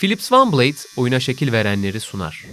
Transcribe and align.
Philips 0.00 0.32
OneBlade 0.32 0.76
oyuna 0.96 1.20
şekil 1.20 1.52
verenleri 1.52 2.00
sunar. 2.00 2.44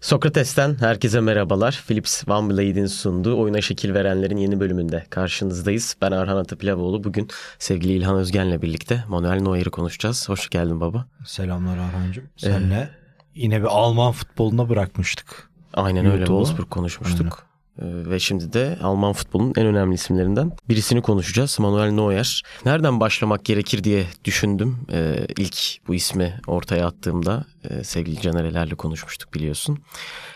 Sokrates'ten 0.00 0.76
herkese 0.80 1.20
merhabalar. 1.20 1.84
Philips 1.86 2.28
OneBlade'in 2.28 2.86
sunduğu 2.86 3.40
Oyuna 3.40 3.60
Şekil 3.60 3.94
Verenlerin 3.94 4.36
yeni 4.36 4.60
bölümünde 4.60 5.06
karşınızdayız. 5.10 5.96
Ben 6.02 6.12
Arhan 6.12 6.36
Atapilavoğlu. 6.36 7.04
Bugün 7.04 7.28
sevgili 7.58 7.92
İlhan 7.92 8.16
Özgen'le 8.16 8.62
birlikte 8.62 9.04
Manuel 9.08 9.40
Neuer'i 9.40 9.70
konuşacağız. 9.70 10.28
Hoş 10.28 10.48
geldin 10.50 10.80
baba. 10.80 11.06
Selamlar 11.26 11.78
Arhan'cığım. 11.78 12.24
Senle 12.36 12.74
ee, 12.74 13.01
yine 13.34 13.60
bir 13.60 13.66
Alman 13.66 14.12
futboluna 14.12 14.68
bırakmıştık. 14.68 15.50
Aynen 15.74 16.06
öyle. 16.06 16.26
Wolfsburg 16.26 16.70
konuşmuştuk. 16.70 17.20
Aynen. 17.20 17.52
Ee, 17.78 18.10
ve 18.10 18.18
şimdi 18.18 18.52
de 18.52 18.78
Alman 18.82 19.12
futbolunun 19.12 19.52
en 19.56 19.66
önemli 19.66 19.94
isimlerinden 19.94 20.52
birisini 20.68 21.02
konuşacağız. 21.02 21.58
Manuel 21.60 21.90
Neuer. 21.90 22.42
Nereden 22.64 23.00
başlamak 23.00 23.44
gerekir 23.44 23.84
diye 23.84 24.06
düşündüm. 24.24 24.78
Ee, 24.92 25.26
ilk 25.38 25.86
bu 25.88 25.94
ismi 25.94 26.40
ortaya 26.46 26.86
attığımda 26.86 27.44
e, 27.70 27.84
sevgili 27.84 28.20
Canerelerle 28.20 28.74
konuşmuştuk 28.74 29.34
biliyorsun. 29.34 29.78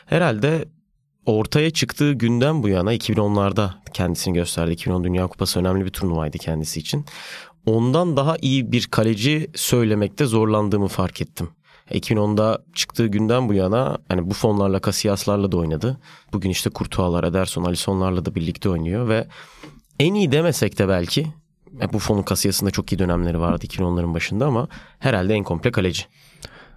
Herhalde 0.07 0.65
ortaya 1.27 1.71
çıktığı 1.71 2.13
günden 2.13 2.63
bu 2.63 2.69
yana 2.69 2.95
2010'larda 2.95 3.71
kendisini 3.93 4.35
gösterdi. 4.35 4.73
2010 4.73 5.05
Dünya 5.05 5.27
Kupası 5.27 5.61
önemli 5.61 5.85
bir 5.85 5.91
turnuvaydı 5.91 6.39
kendisi 6.39 6.81
için. 6.81 7.05
Ondan 7.67 8.17
daha 8.17 8.37
iyi 8.41 8.73
bir 8.73 8.87
kaleci 8.87 9.51
söylemekte 9.55 10.27
zorlandığımı 10.27 10.89
fark 10.89 11.21
ettim. 11.21 11.49
2010'da 11.91 12.63
çıktığı 12.75 13.07
günden 13.07 13.49
bu 13.49 13.55
yana 13.55 13.99
hani 14.09 14.31
bu 14.31 14.35
fonlarla 14.35 14.81
Casillas'larla 14.81 15.53
da 15.53 15.57
oynadı. 15.57 16.01
Bugün 16.33 16.51
işte 16.51 16.71
Kurtuğalar, 16.71 17.25
Ederson, 17.25 17.65
Alisson'larla 17.65 18.25
da 18.25 18.35
birlikte 18.35 18.69
oynuyor 18.69 19.09
ve 19.09 19.27
en 20.01 20.15
iyi 20.15 20.33
demesek 20.33 20.79
de 20.79 20.89
belki 20.89 21.27
e, 21.81 21.93
bu 21.93 21.99
fonun 21.99 22.25
Casillas'ında 22.29 22.71
çok 22.71 22.93
iyi 22.93 22.99
dönemleri 22.99 23.41
vardı 23.41 23.67
2010'ların 23.67 24.15
başında 24.15 24.47
ama 24.47 24.69
herhalde 24.99 25.35
en 25.35 25.45
komple 25.45 25.73
kaleci. 25.73 26.03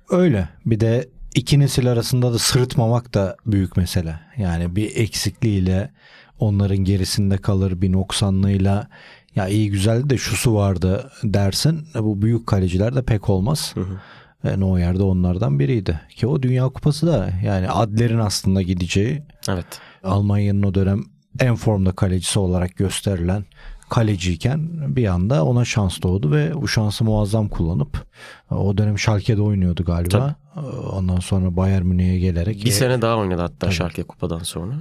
Öyle. 0.09 0.49
Bir 0.65 0.79
de 0.79 1.09
iki 1.35 1.59
nesil 1.59 1.91
arasında 1.91 2.33
da 2.33 2.39
sırıtmamak 2.39 3.13
da 3.13 3.37
büyük 3.45 3.77
mesele. 3.77 4.19
Yani 4.37 4.75
bir 4.75 4.95
eksikliğiyle 4.95 5.91
onların 6.39 6.77
gerisinde 6.77 7.37
kalır 7.37 7.81
bir 7.81 7.91
noksanlığıyla 7.91 8.87
ya 9.35 9.47
iyi 9.47 9.71
güzeldi 9.71 10.09
de 10.09 10.17
şusu 10.17 10.55
vardı 10.55 11.11
dersin. 11.23 11.87
E, 11.95 12.03
bu 12.03 12.21
büyük 12.21 12.47
kaleciler 12.47 12.95
de 12.95 13.01
pek 13.01 13.29
olmaz. 13.29 13.71
Hı 13.73 13.81
hı. 13.81 13.99
E, 14.43 14.59
Neuer 14.59 14.99
de 14.99 15.03
onlardan 15.03 15.59
biriydi. 15.59 16.01
Ki 16.09 16.27
o 16.27 16.41
Dünya 16.41 16.69
Kupası 16.69 17.07
da 17.07 17.29
yani 17.45 17.69
Adler'in 17.69 18.19
aslında 18.19 18.61
gideceği. 18.61 19.23
Evet. 19.49 19.65
Almanya'nın 20.03 20.63
o 20.63 20.73
dönem 20.73 21.03
en 21.39 21.55
formda 21.55 21.91
kalecisi 21.91 22.39
olarak 22.39 22.75
gösterilen 22.75 23.45
kaleciyken 23.89 24.69
bir 24.95 25.07
anda 25.07 25.45
ona 25.45 25.65
şans 25.65 26.01
doğdu 26.01 26.31
ve 26.31 26.53
bu 26.55 26.67
şansı 26.67 27.03
muazzam 27.03 27.47
kullanıp 27.47 28.05
o 28.51 28.77
dönem 28.77 28.99
Schalke'de 28.99 29.41
oynuyordu 29.41 29.83
galiba. 29.83 30.35
Tabii. 30.55 30.65
Ondan 30.91 31.19
sonra 31.19 31.55
Bayern 31.55 31.85
Münih'e 31.85 32.19
gelerek. 32.19 32.65
Bir 32.65 32.71
sene 32.71 33.01
daha 33.01 33.17
oynadı 33.17 33.41
hatta 33.41 33.55
tabii. 33.59 33.73
Schalke 33.73 34.03
kupadan 34.03 34.39
sonra. 34.39 34.73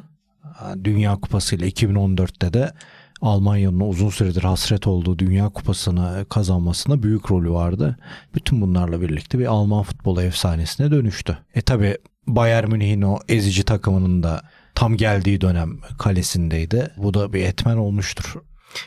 Dünya 0.85 1.17
Kupası 1.17 1.57
ile 1.57 1.69
2014'te 1.69 2.53
de 2.53 2.73
Almanya'nın 3.23 3.81
uzun 3.81 4.09
süredir 4.09 4.43
hasret 4.43 4.87
olduğu 4.87 5.19
Dünya 5.19 5.49
Kupası'nı 5.49 6.27
kazanmasında 6.31 7.03
büyük 7.03 7.31
rolü 7.31 7.51
vardı. 7.51 7.97
Bütün 8.35 8.61
bunlarla 8.61 9.01
birlikte 9.01 9.39
bir 9.39 9.47
Alman 9.47 9.83
futbolu 9.83 10.23
efsanesine 10.23 10.91
dönüştü. 10.91 11.39
E 11.55 11.61
tabi 11.61 11.97
Bayern 12.27 12.71
Münih'in 12.71 13.03
o 13.03 13.19
ezici 13.29 13.63
takımının 13.65 14.23
da 14.23 14.43
tam 14.75 14.97
geldiği 14.97 15.41
dönem 15.41 15.81
kalesindeydi. 15.99 16.91
Bu 16.97 17.15
da 17.15 17.33
bir 17.33 17.45
etmen 17.45 17.77
olmuştur. 17.77 18.35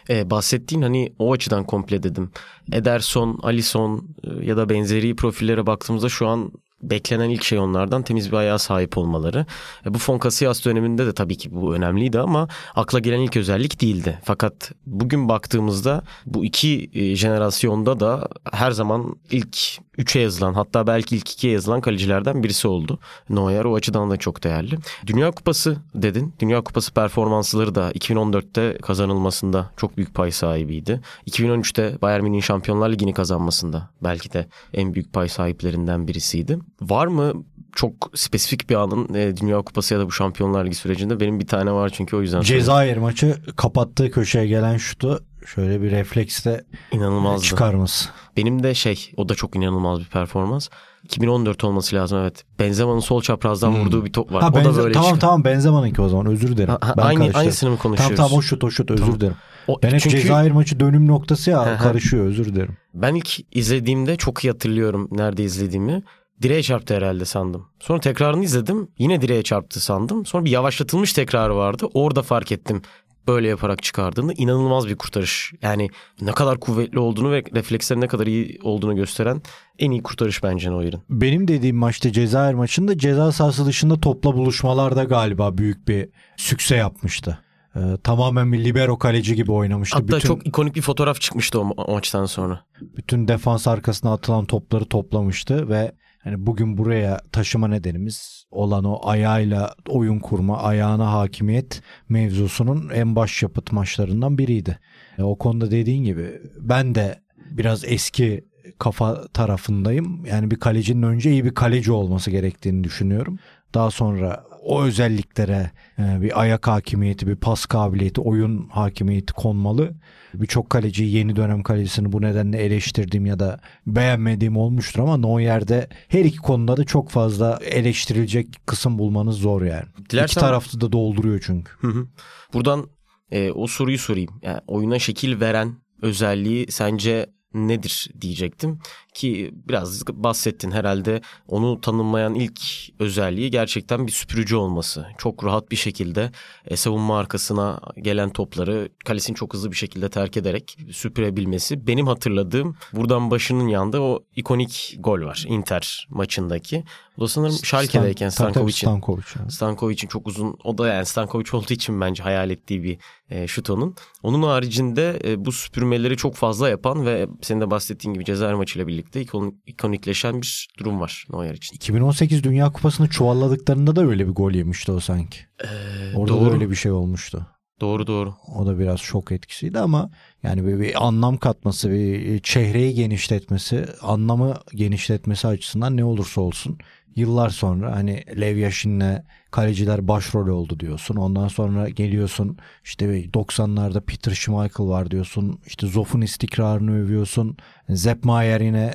E, 0.10 0.30
bahsettiğin 0.30 0.82
hani 0.82 1.14
o 1.20 1.34
açıdan 1.34 1.66
komple 1.66 2.04
dedim. 2.04 2.32
Ederson, 2.72 3.40
Alisson 3.44 4.16
e, 4.24 4.46
ya 4.46 4.58
da 4.58 4.70
benzeri 4.70 5.16
profillere 5.16 5.68
baktığımızda 5.68 6.10
şu 6.10 6.28
an 6.28 6.52
beklenen 6.84 7.30
ilk 7.30 7.44
şey 7.44 7.60
onlardan 7.60 8.04
temiz 8.04 8.32
bir 8.32 8.38
ayağa 8.38 8.58
sahip 8.58 8.98
olmaları. 8.98 9.46
E, 9.86 9.94
bu 9.94 9.98
Fon 9.98 10.20
Casillas 10.20 10.66
döneminde 10.66 11.06
de 11.06 11.14
tabii 11.14 11.38
ki 11.38 11.50
bu 11.52 11.76
önemliydi 11.76 12.20
ama 12.20 12.48
akla 12.76 13.00
gelen 13.00 13.20
ilk 13.20 13.38
özellik 13.38 13.82
değildi. 13.82 14.20
Fakat 14.24 14.72
bugün 14.86 15.30
baktığımızda 15.30 16.04
bu 16.26 16.46
iki 16.46 16.90
e, 16.94 17.16
jenerasyonda 17.16 18.00
da 18.00 18.28
her 18.52 18.72
zaman 18.72 19.16
ilk 19.32 19.58
3'e 19.98 20.22
yazılan 20.22 20.54
hatta 20.54 20.88
belki 20.88 21.16
ilk 21.16 21.28
2'ye 21.28 21.54
yazılan 21.54 21.82
kalecilerden 21.82 22.44
birisi 22.44 22.68
oldu. 22.68 23.00
Neuer 23.30 23.66
o 23.66 23.76
açıdan 23.76 24.10
da 24.10 24.18
çok 24.18 24.44
değerli. 24.44 24.78
Dünya 25.08 25.32
Kupası 25.32 25.78
dedin. 25.96 26.34
Dünya 26.40 26.62
Kupası 26.62 26.94
performansları 26.94 27.76
da 27.76 27.92
2014'te 27.92 28.78
kazanılmasında 28.78 29.72
çok 29.78 29.98
büyük 29.98 30.14
pay 30.14 30.32
sahibiydi. 30.32 31.02
2013'te 31.28 32.02
Bayern 32.02 32.24
Münih 32.24 32.42
Şampiyonlar 32.42 32.90
Ligi'ni 32.90 33.14
kazanmasında 33.14 33.90
belki 34.04 34.34
de 34.34 34.48
en 34.74 34.94
büyük 34.94 35.14
pay 35.14 35.30
sahiplerinden 35.30 36.08
birisiydi. 36.08 36.60
Var 36.82 37.08
mı 37.08 37.34
çok 37.76 37.94
spesifik 38.16 38.70
bir 38.70 38.76
anın 38.76 39.14
e, 39.14 39.38
Dünya 39.38 39.62
Kupası 39.62 39.94
ya 39.94 40.00
da 40.00 40.06
bu 40.06 40.12
Şampiyonlar 40.12 40.66
Ligi 40.66 40.76
sürecinde 40.76 41.20
benim 41.20 41.40
bir 41.40 41.48
tane 41.48 41.72
var 41.72 41.92
çünkü 41.94 42.16
o 42.16 42.22
yüzden. 42.22 42.42
Cezayir 42.42 42.98
maçı 42.98 43.36
kapattığı 43.56 44.12
köşeye 44.12 44.48
gelen 44.48 44.78
şutu 44.78 45.24
şöyle 45.46 45.82
bir 45.82 45.92
refleksle 45.92 46.64
inanılmazdı. 46.92 47.46
çıkarması. 47.46 48.10
Benim 48.38 48.64
de 48.64 48.74
şey 48.74 49.12
o 49.18 49.30
da 49.30 49.36
çok 49.36 49.56
inanılmaz 49.56 50.00
bir 50.00 50.06
performans. 50.06 50.70
2014 51.04 51.64
olması 51.64 51.96
lazım 51.96 52.20
evet. 52.20 52.44
Benzema'nın 52.60 53.00
sol 53.00 53.22
çaprazdan 53.22 53.72
hmm. 53.72 53.82
vurduğu 53.82 54.06
bir 54.06 54.14
top 54.14 54.34
var. 54.34 54.44
Ha, 54.44 54.50
o 54.50 54.56
benze- 54.56 54.66
da 54.66 54.78
böyle 54.78 54.94
tamam 54.94 55.08
çıkıyor. 55.08 55.20
tamam 55.22 55.44
Benzema'nınki 55.44 56.02
o 56.02 56.10
zaman 56.10 56.26
özür 56.26 56.58
dilerim. 56.58 56.78
Ha, 56.82 56.94
ben 56.98 57.04
aynı 57.04 57.32
aynısını 57.34 57.70
mı 57.70 57.78
konuşuyoruz? 57.78 58.16
Tamam 58.16 58.30
tamam 58.30 58.40
o 58.40 58.42
şut 58.42 58.64
o 58.64 58.72
şut 58.72 58.92
özür 58.92 59.04
tamam. 59.04 59.20
dilerim. 59.20 59.36
O, 59.68 59.80
ben 59.84 59.90
hep 59.92 60.00
çünkü... 60.00 60.22
Cezayir 60.22 60.52
maçı 60.52 60.80
dönüm 60.80 61.08
noktası 61.08 61.52
ya 61.52 61.78
karışıyor 61.78 62.26
özür 62.26 62.46
dilerim. 62.46 62.78
Ben 62.94 63.16
ilk 63.16 63.56
izlediğimde 63.56 64.16
çok 64.16 64.44
iyi 64.44 64.52
hatırlıyorum 64.52 65.08
nerede 65.12 65.44
izlediğimi. 65.44 66.04
Direğe 66.42 66.64
çarptı 66.64 66.96
herhalde 66.96 67.26
sandım. 67.26 67.68
Sonra 67.80 68.00
tekrarını 68.00 68.44
izledim. 68.44 68.88
Yine 68.98 69.22
direğe 69.22 69.44
çarptı 69.44 69.80
sandım. 69.80 70.26
Sonra 70.26 70.46
bir 70.46 70.52
yavaşlatılmış 70.52 71.14
tekrarı 71.14 71.56
vardı. 71.56 71.88
Orada 71.94 72.22
fark 72.22 72.52
ettim 72.52 72.82
böyle 73.28 73.48
yaparak 73.48 73.84
çıkardığında 73.84 74.34
inanılmaz 74.34 74.88
bir 74.88 74.96
kurtarış. 74.96 75.54
Yani 75.62 75.90
ne 76.22 76.32
kadar 76.32 76.60
kuvvetli 76.60 77.00
olduğunu 77.00 77.32
ve 77.32 77.44
reflekslerin 77.56 78.02
ne 78.02 78.08
kadar 78.08 78.28
iyi 78.28 78.60
olduğunu 78.64 78.96
gösteren 78.96 79.42
en 79.80 79.92
iyi 79.92 80.04
kurtarış 80.04 80.44
bence 80.44 80.72
Neuer'in. 80.72 81.02
Benim 81.10 81.48
dediğim 81.48 81.78
maçta 81.78 82.12
Cezayir 82.12 82.54
maçında 82.54 82.98
ceza 82.98 83.32
sahası 83.32 83.66
dışında 83.66 84.00
topla 84.00 84.34
buluşmalarda 84.34 85.04
galiba 85.04 85.58
büyük 85.58 85.88
bir 85.88 86.10
sükse 86.38 86.76
yapmıştı. 86.76 87.40
Ee, 87.76 87.80
tamamen 88.04 88.54
bir 88.54 88.64
libero 88.64 88.98
kaleci 88.98 89.36
gibi 89.36 89.52
oynamıştı. 89.52 89.96
Hatta 89.96 90.08
bütün, 90.08 90.28
çok 90.28 90.48
ikonik 90.48 90.76
bir 90.76 90.82
fotoğraf 90.82 91.22
çıkmıştı 91.22 91.60
o, 91.60 91.64
ma- 91.64 91.84
o 91.84 91.92
maçtan 91.92 92.26
sonra. 92.26 92.66
Bütün 92.82 93.28
defans 93.28 93.68
arkasına 93.68 94.14
atılan 94.14 94.46
topları 94.46 94.86
toplamıştı 94.86 95.70
ve 95.70 95.92
hani 96.24 96.46
bugün 96.46 96.78
buraya 96.78 97.20
taşıma 97.32 97.68
nedenimiz 97.68 98.46
olan 98.52 98.84
o 98.84 99.00
ayağıyla 99.04 99.76
oyun 99.88 100.20
kurma, 100.20 100.58
ayağına 100.58 101.12
hakimiyet 101.14 101.82
mevzusunun 102.10 102.90
en 102.94 103.16
baş 103.16 103.44
yapıt 103.44 103.72
maçlarından 103.72 104.38
biriydi. 104.38 104.80
E, 105.18 105.24
o 105.24 105.38
konuda 105.38 105.72
dediğin 105.72 106.04
gibi 106.04 106.42
ben 106.60 106.96
de 106.96 107.20
biraz 107.52 107.84
eski 107.86 108.46
kafa 108.80 109.28
tarafındayım. 109.28 110.26
Yani 110.26 110.52
bir 110.52 110.56
kalecinin 110.56 111.04
önce 111.04 111.32
iyi 111.32 111.46
bir 111.46 111.54
kaleci 111.54 111.92
olması 111.92 112.32
gerektiğini 112.32 112.84
düşünüyorum. 112.84 113.40
Daha 113.74 113.92
sonra 113.92 114.44
o 114.64 114.84
özelliklere 114.84 115.72
e, 116.00 116.22
bir 116.22 116.42
ayak 116.42 116.68
hakimiyeti, 116.68 117.28
bir 117.28 117.36
pas 117.36 117.66
kabiliyeti, 117.66 118.22
oyun 118.22 118.68
hakimiyeti 118.68 119.34
konmalı. 119.34 119.94
Birçok 120.34 120.70
kaleci 120.70 121.04
yeni 121.04 121.36
dönem 121.36 121.64
kalecisini 121.64 122.12
bu 122.12 122.22
nedenle 122.22 122.58
eleştirdiğim 122.58 123.26
ya 123.26 123.40
da 123.40 123.60
beğenmediğim 123.88 124.58
olmuştur 124.58 125.00
ama 125.00 125.18
Neuer'de 125.18 125.88
her 126.08 126.26
iki 126.26 126.38
konuda 126.38 126.78
da 126.78 126.84
çok 126.84 127.10
fazla 127.10 127.60
eleştirilecek 127.62 128.48
kısım 128.66 129.00
bulmanız 129.00 129.38
zor 129.38 129.62
yani. 129.62 129.86
Dilersen... 130.10 130.26
İki 130.26 130.40
tarafta 130.40 130.82
da 130.82 130.92
dolduruyor 130.92 131.44
çünkü. 131.46 131.72
Hı 131.80 131.88
hı. 131.88 132.08
Buradan 132.54 132.88
e, 133.32 133.52
o 133.52 133.68
soruyu 133.68 133.98
sorayım. 133.98 134.32
Yani 134.42 134.60
oyuna 134.68 135.00
şekil 135.00 135.40
veren 135.40 135.76
özelliği 136.02 136.72
sence 136.72 137.26
nedir 137.54 138.08
diyecektim 138.22 138.80
ki 139.14 139.52
biraz 139.54 140.08
bahsettin 140.08 140.72
herhalde 140.72 141.22
onu 141.48 141.82
tanımlayan 141.82 142.36
ilk 142.36 142.62
özelliği 143.00 143.52
gerçekten 143.52 144.08
bir 144.08 144.12
süpürücü 144.12 144.56
olması. 144.56 145.06
Çok 145.18 145.46
rahat 145.46 145.72
bir 145.72 145.76
şekilde 145.76 146.32
e, 146.66 146.78
savunma 146.78 147.20
arkasına 147.20 147.80
gelen 148.02 148.30
topları 148.30 148.90
kalesini 149.06 149.36
çok 149.36 149.54
hızlı 149.54 149.72
bir 149.72 149.76
şekilde 149.76 150.10
terk 150.10 150.38
ederek 150.38 150.78
süpürebilmesi. 150.92 151.88
Benim 151.88 152.08
hatırladığım 152.08 152.76
buradan 152.94 153.32
başının 153.32 153.68
yanında 153.68 154.02
o 154.02 154.24
ikonik 154.36 154.96
gol 155.00 155.22
var 155.22 155.46
Inter 155.48 156.08
maçındaki. 156.10 156.84
O 157.18 157.22
da 157.22 157.28
sanırım 157.28 157.56
Schalke'deyken 157.64 158.30
Stankovic'in. 158.30 158.88
Stankovic. 158.88 159.24
Stankovic'in 159.50 160.08
çok 160.08 160.28
uzun 160.28 160.58
o 160.64 160.78
da 160.78 160.88
yani 160.88 161.06
Stankovic 161.06 161.46
olduğu 161.54 161.74
için 161.74 162.02
bence 162.02 162.24
hayal 162.24 162.50
ettiği 162.50 162.84
bir 162.84 162.98
e, 163.30 163.48
şut 163.48 163.70
onun. 163.70 163.96
Onun 164.24 164.44
haricinde 164.44 165.20
e, 165.24 165.46
bu 165.46 165.52
süpürmeleri 165.52 166.18
çok 166.18 166.36
fazla 166.36 166.70
yapan 166.70 167.06
ve 167.06 167.28
senin 167.42 167.62
de 167.62 167.72
bahsettiğin 167.72 168.14
gibi 168.14 168.26
Cezayir 168.26 168.54
maçıyla 168.54 168.88
birlikte 168.88 169.01
birlikte 169.02 169.22
ikon, 169.22 169.62
ikonikleşen 169.66 170.42
bir 170.42 170.68
durum 170.80 171.00
var 171.00 171.26
Neuer 171.34 171.54
için. 171.54 171.76
2018 171.76 172.44
Dünya 172.44 172.72
Kupası'nı 172.72 173.10
çuvalladıklarında 173.10 173.96
da 173.96 174.02
öyle 174.06 174.28
bir 174.28 174.32
gol 174.34 174.52
yemişti 174.52 174.92
o 174.92 175.00
sanki. 175.00 175.40
Ee, 175.64 175.68
Orada 176.16 176.34
doğru. 176.34 176.46
da 176.46 176.54
öyle 176.54 176.70
bir 176.70 176.76
şey 176.76 176.92
olmuştu. 176.92 177.48
Doğru 177.82 178.08
doğru. 178.08 178.36
O 178.56 178.66
da 178.66 178.80
biraz 178.80 179.00
şok 179.00 179.32
etkisiydi 179.32 179.80
ama 179.80 180.10
yani 180.44 180.68
bir, 180.68 180.80
bir 180.80 181.08
anlam 181.08 181.38
katması, 181.38 181.92
bir 181.92 182.40
çehreyi 182.40 182.94
genişletmesi, 182.94 183.86
anlamı 184.02 184.56
genişletmesi 184.76 185.48
açısından 185.48 185.98
ne 185.98 186.04
olursa 186.04 186.42
olsun 186.42 186.78
yıllar 187.16 187.50
sonra 187.50 187.96
hani 187.96 188.24
Lev 188.42 188.58
Yashin'le 188.58 189.24
kaleciler 189.52 190.08
başrol 190.08 190.48
oldu 190.48 190.80
diyorsun. 190.80 191.16
Ondan 191.16 191.48
sonra 191.48 191.90
geliyorsun 191.90 192.58
işte 192.84 193.06
90'larda 193.06 194.02
Peter 194.02 194.32
Schmeichel 194.32 194.86
var 194.86 195.12
diyorsun. 195.12 195.60
İşte 195.66 195.88
Zoff'un 195.88 196.22
istikrarını 196.22 197.04
övüyorsun. 197.04 197.58
Sepp 197.96 198.26
Maier 198.26 198.62
yine 198.62 198.94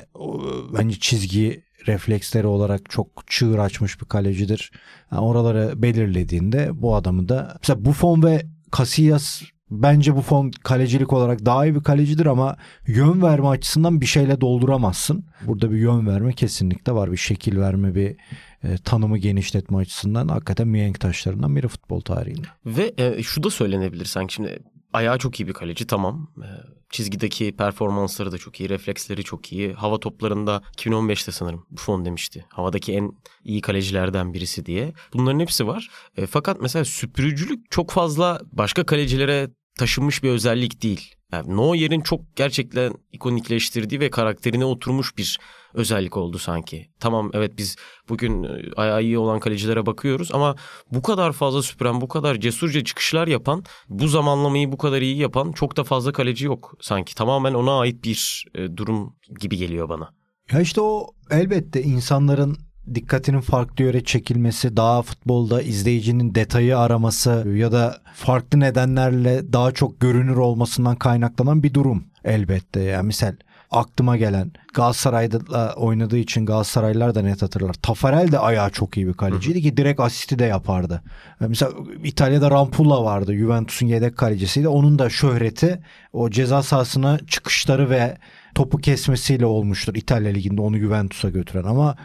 bence 0.73 0.99
çizgi 0.99 1.63
refleksleri 1.87 2.47
olarak 2.47 2.89
çok 2.89 3.07
çığır 3.27 3.57
açmış 3.57 4.01
bir 4.01 4.05
kalecidir. 4.05 4.71
Yani 5.11 5.21
oraları 5.21 5.81
belirlediğinde 5.81 6.69
bu 6.73 6.95
adamı 6.95 7.29
da 7.29 7.57
mesela 7.61 7.85
Buffon 7.85 8.23
ve 8.23 8.56
Casillas 8.77 9.41
bence 9.71 10.15
bu 10.15 10.21
fon 10.21 10.51
kalecilik 10.63 11.13
olarak 11.13 11.45
daha 11.45 11.65
iyi 11.65 11.75
bir 11.75 11.83
kalecidir 11.83 12.25
ama 12.25 12.57
yön 12.87 13.21
verme 13.21 13.47
açısından 13.47 14.01
bir 14.01 14.05
şeyle 14.05 14.41
dolduramazsın. 14.41 15.25
Burada 15.45 15.71
bir 15.71 15.77
yön 15.77 16.07
verme 16.07 16.33
kesinlikle 16.33 16.91
var. 16.91 17.11
Bir 17.11 17.17
şekil 17.17 17.57
verme, 17.57 17.95
bir 17.95 18.15
e, 18.63 18.77
tanımı 18.77 19.17
genişletme 19.17 19.77
açısından 19.77 20.27
hakikaten 20.27 20.67
mihenk 20.67 20.99
taşlarından 20.99 21.55
biri 21.55 21.67
futbol 21.67 22.01
tarihinde. 22.01 22.47
Ve 22.65 22.93
e, 22.97 23.23
şu 23.23 23.43
da 23.43 23.49
söylenebilir 23.49 24.05
sanki 24.05 24.33
şimdi 24.33 24.59
ayağı 24.93 25.17
çok 25.17 25.39
iyi 25.39 25.47
bir 25.47 25.53
kaleci 25.53 25.87
tamam. 25.87 26.31
E, 26.37 26.49
çizgideki 26.89 27.55
performansları 27.55 28.31
da 28.31 28.37
çok 28.37 28.59
iyi, 28.59 28.69
refleksleri 28.69 29.23
çok 29.23 29.53
iyi. 29.53 29.73
Hava 29.73 29.99
toplarında 29.99 30.61
2015'te 30.77 31.31
sanırım 31.31 31.65
Buffon 31.71 32.05
demişti. 32.05 32.45
Havadaki 32.49 32.93
en 32.93 33.11
iyi 33.43 33.61
kalecilerden 33.61 34.33
birisi 34.33 34.65
diye. 34.65 34.93
Bunların 35.13 35.39
hepsi 35.39 35.67
var. 35.67 35.89
E, 36.17 36.25
fakat 36.25 36.61
mesela 36.61 36.85
süpürücülük 36.85 37.71
çok 37.71 37.91
fazla 37.91 38.41
başka 38.51 38.85
kalecilere 38.85 39.49
taşınmış 39.77 40.23
bir 40.23 40.29
özellik 40.29 40.83
değil. 40.83 41.15
Yani 41.31 41.57
Neuer'in 41.57 42.01
çok 42.01 42.35
gerçekten 42.35 42.93
ikonikleştirdiği 43.11 43.99
ve 43.99 44.09
karakterine 44.09 44.65
oturmuş 44.65 45.17
bir 45.17 45.39
özellik 45.73 46.17
oldu 46.17 46.37
sanki. 46.37 46.89
Tamam 46.99 47.31
evet 47.33 47.57
biz 47.57 47.75
bugün 48.09 48.43
e, 48.43 48.61
ayağı 48.75 49.03
iyi 49.03 49.17
olan 49.17 49.39
kalecilere 49.39 49.85
bakıyoruz 49.85 50.29
ama 50.33 50.55
bu 50.91 51.01
kadar 51.01 51.33
fazla 51.33 51.61
süpüren, 51.63 52.01
bu 52.01 52.07
kadar 52.07 52.35
cesurca 52.35 52.83
çıkışlar 52.83 53.27
yapan, 53.27 53.63
bu 53.89 54.07
zamanlamayı 54.07 54.71
bu 54.71 54.77
kadar 54.77 55.01
iyi 55.01 55.17
yapan 55.17 55.51
çok 55.51 55.77
da 55.77 55.83
fazla 55.83 56.11
kaleci 56.11 56.45
yok 56.45 56.73
sanki. 56.81 57.15
Tamamen 57.15 57.53
ona 57.53 57.79
ait 57.79 58.03
bir 58.03 58.45
e, 58.55 58.77
durum 58.77 59.15
gibi 59.39 59.57
geliyor 59.57 59.89
bana. 59.89 60.13
Ya 60.51 60.61
işte 60.61 60.81
o 60.81 61.07
elbette 61.31 61.81
insanların 61.83 62.57
dikkatinin 62.95 63.41
farklı 63.41 63.83
yöre 63.83 64.03
çekilmesi, 64.03 64.77
daha 64.77 65.01
futbolda 65.01 65.61
izleyicinin 65.61 66.35
detayı 66.35 66.79
araması 66.79 67.47
ya 67.55 67.71
da 67.71 67.97
farklı 68.15 68.59
nedenlerle 68.59 69.53
daha 69.53 69.71
çok 69.71 69.99
görünür 69.99 70.35
olmasından 70.35 70.95
kaynaklanan 70.95 71.63
bir 71.63 71.73
durum 71.73 72.03
elbette. 72.23 72.79
Yani 72.79 73.07
misal 73.07 73.35
aklıma 73.71 74.17
gelen 74.17 74.51
Galatasaray'da 74.73 75.73
oynadığı 75.75 76.17
için 76.17 76.45
Galatasaraylılar 76.45 77.15
da 77.15 77.21
net 77.21 77.41
hatırlar. 77.41 77.73
Tafarel 77.73 78.31
de 78.31 78.39
ayağı 78.39 78.69
çok 78.69 78.97
iyi 78.97 79.07
bir 79.07 79.13
kaleciydi 79.13 79.61
ki 79.61 79.77
direkt 79.77 79.99
asisti 79.99 80.39
de 80.39 80.45
yapardı. 80.45 81.01
Mesela 81.39 81.71
İtalya'da 82.03 82.51
Rampulla 82.51 83.03
vardı. 83.03 83.35
Juventus'un 83.35 83.87
yedek 83.87 84.17
kalecisiydi. 84.17 84.67
Onun 84.67 84.99
da 84.99 85.09
şöhreti 85.09 85.79
o 86.13 86.29
ceza 86.29 86.63
sahasına 86.63 87.19
çıkışları 87.27 87.89
ve 87.89 88.17
topu 88.55 88.77
kesmesiyle 88.77 89.45
olmuştur 89.45 89.95
İtalya 89.95 90.31
Ligi'nde 90.31 90.61
onu 90.61 90.77
Juventus'a 90.77 91.29
götüren 91.29 91.63
ama 91.63 91.95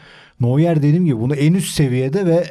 Neuer 0.43 0.77
dediğim 0.83 1.05
gibi 1.05 1.21
bunu 1.21 1.35
en 1.35 1.55
üst 1.55 1.75
seviyede 1.75 2.27
ve 2.27 2.44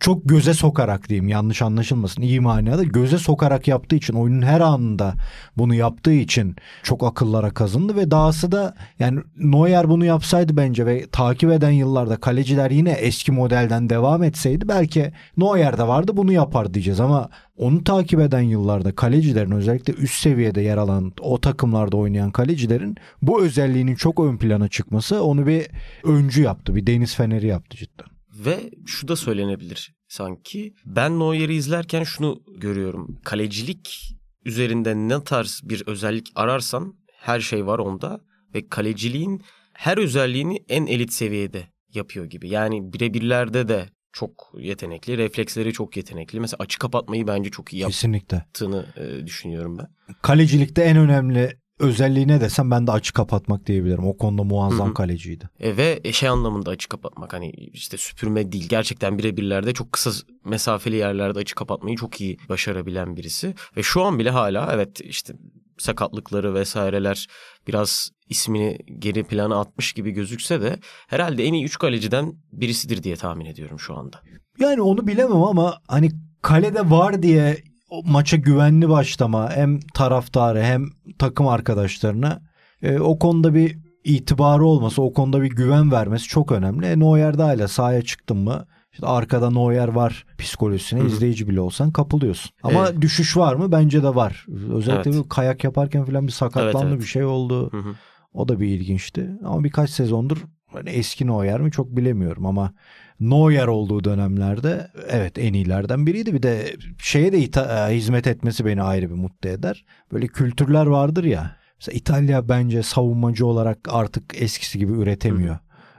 çok 0.00 0.24
göze 0.24 0.54
sokarak 0.54 1.08
diyeyim 1.08 1.28
yanlış 1.28 1.62
anlaşılmasın 1.62 2.22
iyi 2.22 2.40
manada 2.40 2.82
göze 2.82 3.18
sokarak 3.18 3.68
yaptığı 3.68 3.96
için 3.96 4.14
oyunun 4.14 4.42
her 4.42 4.60
anında 4.60 5.14
bunu 5.56 5.74
yaptığı 5.74 6.12
için 6.12 6.56
çok 6.82 7.04
akıllara 7.04 7.50
kazındı 7.50 7.96
ve 7.96 8.10
dahası 8.10 8.52
da 8.52 8.74
yani 8.98 9.20
Neuer 9.36 9.88
bunu 9.88 10.04
yapsaydı 10.04 10.56
bence 10.56 10.86
ve 10.86 11.06
takip 11.12 11.50
eden 11.50 11.70
yıllarda 11.70 12.16
kaleciler 12.16 12.70
yine 12.70 12.90
eski 12.90 13.32
modelden 13.32 13.90
devam 13.90 14.22
etseydi 14.22 14.68
belki 14.68 15.12
Neuer 15.36 15.78
de 15.78 15.88
vardı 15.88 16.12
bunu 16.16 16.32
yapar 16.32 16.74
diyeceğiz 16.74 17.00
ama 17.00 17.28
onu 17.56 17.84
takip 17.84 18.20
eden 18.20 18.40
yıllarda 18.40 18.94
kalecilerin 18.94 19.50
özellikle 19.50 19.92
üst 19.92 20.20
seviyede 20.20 20.60
yer 20.60 20.76
alan 20.76 21.12
o 21.20 21.40
takımlarda 21.40 21.96
oynayan 21.96 22.30
kalecilerin 22.30 22.96
bu 23.22 23.42
özelliğinin 23.42 23.94
çok 23.94 24.20
ön 24.20 24.36
plana 24.36 24.68
çıkması 24.68 25.24
onu 25.24 25.46
bir 25.46 25.66
öncü 26.04 26.42
yaptı. 26.42 26.74
Bir 26.74 26.86
deniz 26.86 27.14
feneri 27.14 27.46
yaptı 27.46 27.76
cidden. 27.76 28.13
Ve 28.34 28.70
şu 28.86 29.08
da 29.08 29.16
söylenebilir 29.16 29.94
sanki. 30.08 30.74
Ben 30.84 31.18
Neuer'i 31.18 31.54
izlerken 31.54 32.02
şunu 32.02 32.42
görüyorum. 32.56 33.20
Kalecilik 33.24 34.14
üzerinde 34.44 34.94
ne 34.94 35.24
tarz 35.24 35.60
bir 35.64 35.82
özellik 35.86 36.32
ararsan 36.34 36.94
her 37.20 37.40
şey 37.40 37.66
var 37.66 37.78
onda. 37.78 38.20
Ve 38.54 38.68
kaleciliğin 38.68 39.42
her 39.72 39.98
özelliğini 39.98 40.64
en 40.68 40.86
elit 40.86 41.12
seviyede 41.12 41.68
yapıyor 41.94 42.24
gibi. 42.26 42.48
Yani 42.48 42.92
birebirlerde 42.92 43.68
de 43.68 43.88
çok 44.12 44.52
yetenekli. 44.58 45.18
Refleksleri 45.18 45.72
çok 45.72 45.96
yetenekli. 45.96 46.40
Mesela 46.40 46.56
açı 46.58 46.78
kapatmayı 46.78 47.26
bence 47.26 47.50
çok 47.50 47.72
iyi 47.72 47.86
Kesinlikle. 47.86 48.36
yaptığını 48.36 48.86
e, 48.96 49.26
düşünüyorum 49.26 49.78
ben. 49.78 50.14
Kalecilikte 50.22 50.82
en 50.82 50.96
önemli 50.96 51.58
özelliği 51.84 52.28
ne 52.28 52.40
desem 52.40 52.70
ben 52.70 52.86
de 52.86 52.92
açı 52.92 53.12
kapatmak 53.12 53.66
diyebilirim. 53.66 54.06
O 54.06 54.16
konuda 54.16 54.42
muazzam 54.44 54.86
Hı-hı. 54.86 54.94
kaleciydi. 54.94 55.48
E, 55.60 55.76
ve 55.76 56.12
şey 56.12 56.28
anlamında 56.28 56.70
açı 56.70 56.88
kapatmak 56.88 57.32
hani 57.32 57.50
işte 57.50 57.96
süpürme 57.96 58.52
değil. 58.52 58.68
Gerçekten 58.68 59.18
birebirlerde 59.18 59.74
çok 59.74 59.92
kısa 59.92 60.10
mesafeli 60.44 60.96
yerlerde 60.96 61.38
açı 61.38 61.54
kapatmayı 61.54 61.96
çok 61.96 62.20
iyi 62.20 62.38
başarabilen 62.48 63.16
birisi. 63.16 63.54
Ve 63.76 63.82
şu 63.82 64.02
an 64.02 64.18
bile 64.18 64.30
hala 64.30 64.70
evet 64.72 65.00
işte 65.00 65.34
sakatlıkları 65.78 66.54
vesaireler 66.54 67.26
biraz 67.68 68.10
ismini 68.28 68.78
geri 68.98 69.24
plana 69.24 69.60
atmış 69.60 69.92
gibi 69.92 70.10
gözükse 70.10 70.62
de 70.62 70.78
herhalde 71.08 71.44
en 71.44 71.52
iyi 71.52 71.64
3 71.64 71.78
kaleciden 71.78 72.32
birisidir 72.52 73.02
diye 73.02 73.16
tahmin 73.16 73.44
ediyorum 73.44 73.78
şu 73.78 73.96
anda. 73.96 74.20
Yani 74.58 74.82
onu 74.82 75.06
bilemem 75.06 75.42
ama 75.42 75.78
hani 75.88 76.10
kalede 76.42 76.90
var 76.90 77.22
diye 77.22 77.56
o 77.94 78.02
maça 78.04 78.36
güvenli 78.36 78.88
başlama 78.88 79.50
hem 79.50 79.80
taraftarı 79.80 80.62
hem 80.62 80.86
takım 81.18 81.48
arkadaşlarına 81.48 82.42
e, 82.82 82.98
o 82.98 83.18
konuda 83.18 83.54
bir 83.54 83.78
itibarı 84.04 84.64
olması, 84.64 85.02
o 85.02 85.12
konuda 85.12 85.42
bir 85.42 85.50
güven 85.50 85.92
vermesi 85.92 86.28
çok 86.28 86.52
önemli. 86.52 86.86
E, 86.86 86.98
Neuer 86.98 87.38
de 87.38 87.42
hala 87.42 87.68
sahaya 87.68 88.02
çıktın 88.02 88.36
mı 88.36 88.66
işte 88.92 89.06
arkada 89.06 89.50
Neuer 89.50 89.88
var 89.88 90.26
psikolojisine 90.38 91.00
Hı-hı. 91.00 91.08
izleyici 91.08 91.48
bile 91.48 91.60
olsan 91.60 91.90
kapılıyorsun. 91.90 92.50
Ama 92.62 92.88
evet. 92.88 93.00
düşüş 93.00 93.36
var 93.36 93.54
mı? 93.54 93.72
Bence 93.72 94.02
de 94.02 94.14
var. 94.14 94.46
Özellikle 94.72 95.10
evet. 95.10 95.24
bir 95.24 95.28
kayak 95.28 95.64
yaparken 95.64 96.04
falan 96.04 96.26
bir 96.26 96.32
sakatlandı 96.32 96.78
evet, 96.78 96.88
evet. 96.88 97.00
bir 97.00 97.06
şey 97.06 97.24
oldu. 97.24 97.72
Hı-hı. 97.72 97.94
O 98.32 98.48
da 98.48 98.60
bir 98.60 98.66
ilginçti. 98.66 99.30
Ama 99.44 99.64
birkaç 99.64 99.90
sezondur 99.90 100.44
hani 100.74 100.90
eski 100.90 101.26
Neuer 101.26 101.60
mi 101.60 101.70
çok 101.70 101.96
bilemiyorum 101.96 102.46
ama 102.46 102.72
Neuer 103.20 103.66
olduğu 103.66 104.04
dönemlerde 104.04 104.88
evet 105.08 105.38
en 105.38 105.52
iyilerden 105.52 106.06
biriydi. 106.06 106.34
Bir 106.34 106.42
de 106.42 106.76
şeye 106.98 107.32
de 107.32 107.38
e, 107.38 107.96
hizmet 107.96 108.26
etmesi 108.26 108.64
beni 108.64 108.82
ayrı 108.82 109.10
bir 109.10 109.14
mutlu 109.14 109.48
eder. 109.48 109.84
Böyle 110.12 110.26
kültürler 110.26 110.86
vardır 110.86 111.24
ya. 111.24 111.56
Mesela 111.80 111.96
İtalya 111.96 112.48
bence 112.48 112.82
savunmacı 112.82 113.46
olarak 113.46 113.78
artık 113.88 114.42
eskisi 114.42 114.78
gibi 114.78 114.92
üretemiyor. 114.92 115.58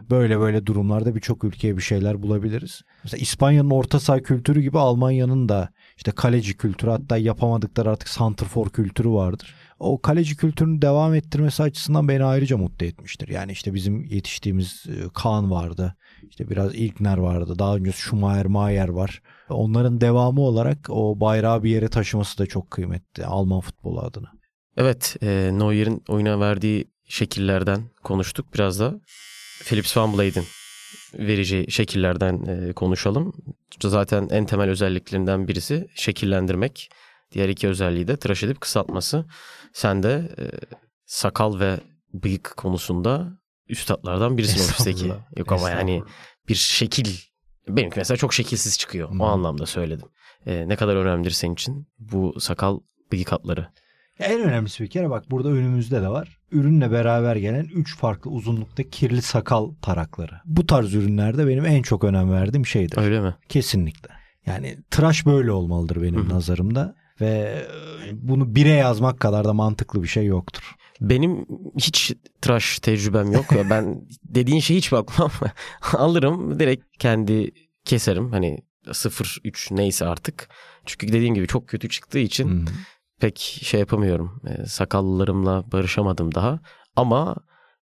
Böyle 0.10 0.40
böyle 0.40 0.66
durumlarda 0.66 1.16
birçok 1.16 1.44
ülkeye 1.44 1.78
bir 1.78 1.82
şeyler 1.82 2.22
bulabiliriz. 2.22 2.82
Mesela 3.04 3.22
İspanya'nın 3.22 3.70
orta 3.70 4.00
saha 4.00 4.20
kültürü 4.20 4.62
gibi 4.62 4.80
Almanya'nın 4.80 5.50
da 5.50 5.70
işte 5.98 6.12
kaleci 6.12 6.58
kültürü 6.58 6.92
hatta 6.92 7.18
yapamadıkları 7.18 7.90
artık 7.90 8.10
santrfor 8.10 8.70
kültürü 8.70 9.10
vardır 9.10 9.56
o 9.80 10.02
kaleci 10.02 10.38
kültürünü 10.38 10.82
devam 10.82 11.14
ettirmesi 11.14 11.64
açısından 11.64 12.08
beni 12.08 12.24
ayrıca 12.24 12.58
mutlu 12.58 12.86
etmiştir. 12.86 13.28
Yani 13.28 13.52
işte 13.52 13.74
bizim 13.74 14.04
yetiştiğimiz 14.06 14.86
e, 14.88 15.10
Kaan 15.14 15.52
vardı. 15.52 15.96
İşte 16.30 16.50
biraz 16.50 16.76
İlkner 16.76 17.18
vardı. 17.18 17.60
Daha 17.60 17.76
önce 17.76 17.92
Schumacher, 17.92 18.46
Mayer 18.46 18.90
var. 18.90 19.22
Onların 19.50 20.02
devamı 20.02 20.42
olarak 20.42 20.90
o 20.90 21.20
bayrağı 21.20 21.64
bir 21.64 21.70
yere 21.70 21.88
taşıması 21.88 22.38
da 22.38 22.46
çok 22.46 22.72
kıymetli 22.72 23.26
Alman 23.26 23.60
futbolu 23.60 24.00
adına. 24.00 24.32
Evet, 24.78 25.16
e, 25.24 25.50
Neuer'in 25.54 26.04
oyuna 26.08 26.40
verdiği 26.40 26.88
şekillerden 27.08 27.82
konuştuk. 28.04 28.54
Biraz 28.54 28.80
da 28.80 29.00
Philips 29.64 29.98
Van 29.98 30.14
Blade'in 30.14 30.46
vereceği 31.14 31.72
şekillerden 31.72 32.46
e, 32.46 32.74
konuşalım. 32.74 33.34
Zaten 33.82 34.28
en 34.32 34.46
temel 34.46 34.70
özelliklerinden 34.70 35.48
birisi 35.48 35.88
şekillendirmek. 35.96 36.90
Diğer 37.36 37.50
iki 37.50 37.68
özelliği 37.68 38.08
de 38.08 38.18
tıraş 38.18 38.44
edip 38.44 38.62
kısaltması. 38.62 39.26
Sen 39.74 40.04
de 40.04 40.32
e, 40.40 40.44
sakal 41.06 41.60
ve 41.60 41.80
bıyık 42.14 42.54
konusunda 42.58 43.40
üstadlardan 43.70 44.38
birisin 44.38 44.60
ofisteki. 44.60 45.14
Yok 45.38 45.52
ama 45.52 45.70
yani 45.70 46.04
bir 46.48 46.56
şekil 46.56 47.18
benimki 47.68 48.00
mesela 48.00 48.18
çok 48.18 48.34
şekilsiz 48.34 48.78
çıkıyor. 48.78 49.10
Hmm. 49.10 49.22
O 49.22 49.26
anlamda 49.26 49.66
söyledim. 49.66 50.08
E, 50.46 50.68
ne 50.68 50.76
kadar 50.76 50.96
önemlidir 50.96 51.32
senin 51.32 51.54
için 51.54 51.88
bu 52.00 52.40
sakal 52.40 52.80
bıyık 53.12 53.32
hatları? 53.32 53.68
En 54.20 54.42
önemlisi 54.42 54.84
bir 54.84 54.90
kere 54.90 55.10
bak 55.10 55.32
burada 55.32 55.50
önümüzde 55.50 56.02
de 56.02 56.10
var. 56.10 56.38
Ürünle 56.52 56.92
beraber 56.92 57.36
gelen 57.36 57.66
3 57.66 57.98
farklı 57.98 58.32
uzunlukta 58.32 58.84
kirli 58.84 59.22
sakal 59.22 59.74
tarakları. 59.82 60.34
Bu 60.46 60.68
tarz 60.68 60.94
ürünlerde 60.94 61.48
benim 61.48 61.66
en 61.66 61.82
çok 61.82 62.04
önem 62.04 62.32
verdiğim 62.32 62.66
şeydir. 62.66 62.98
Öyle 62.98 63.22
mi? 63.22 63.36
Kesinlikle. 63.50 64.10
Yani 64.46 64.78
tıraş 64.92 65.26
böyle 65.26 65.52
olmalıdır 65.52 66.02
benim 66.02 66.30
nazarımda 66.30 66.96
ve 67.22 67.66
e, 68.06 68.10
bunu 68.14 68.56
bire 68.56 68.70
yazmak 68.70 69.20
kadar 69.20 69.46
da 69.46 69.54
mantıklı 69.54 70.04
bir 70.04 70.08
şey 70.08 70.26
yoktur. 70.26 70.76
Benim 71.02 71.46
hiç 71.78 72.14
tıraş 72.42 72.80
tecrübem 72.80 73.32
yok. 73.32 73.46
ben 73.70 74.08
dediğin 74.24 74.60
şeye 74.60 74.78
hiç 74.78 74.92
bakmam. 74.92 75.32
Alırım 75.94 76.60
direkt 76.60 76.98
kendi 77.00 77.52
keserim. 77.86 78.32
Hani 78.32 78.60
0-3 78.86 79.76
neyse 79.76 80.06
artık. 80.06 80.50
Çünkü 80.86 81.08
dediğim 81.08 81.34
gibi 81.34 81.48
çok 81.48 81.68
kötü 81.68 81.90
çıktığı 81.90 82.20
için 82.20 82.50
Hı. 82.50 82.66
pek 83.20 83.40
şey 83.40 83.80
yapamıyorum. 83.80 84.42
E, 84.48 84.66
sakallarımla 84.66 85.72
barışamadım 85.72 86.36
daha. 86.36 86.60
Ama 86.96 87.36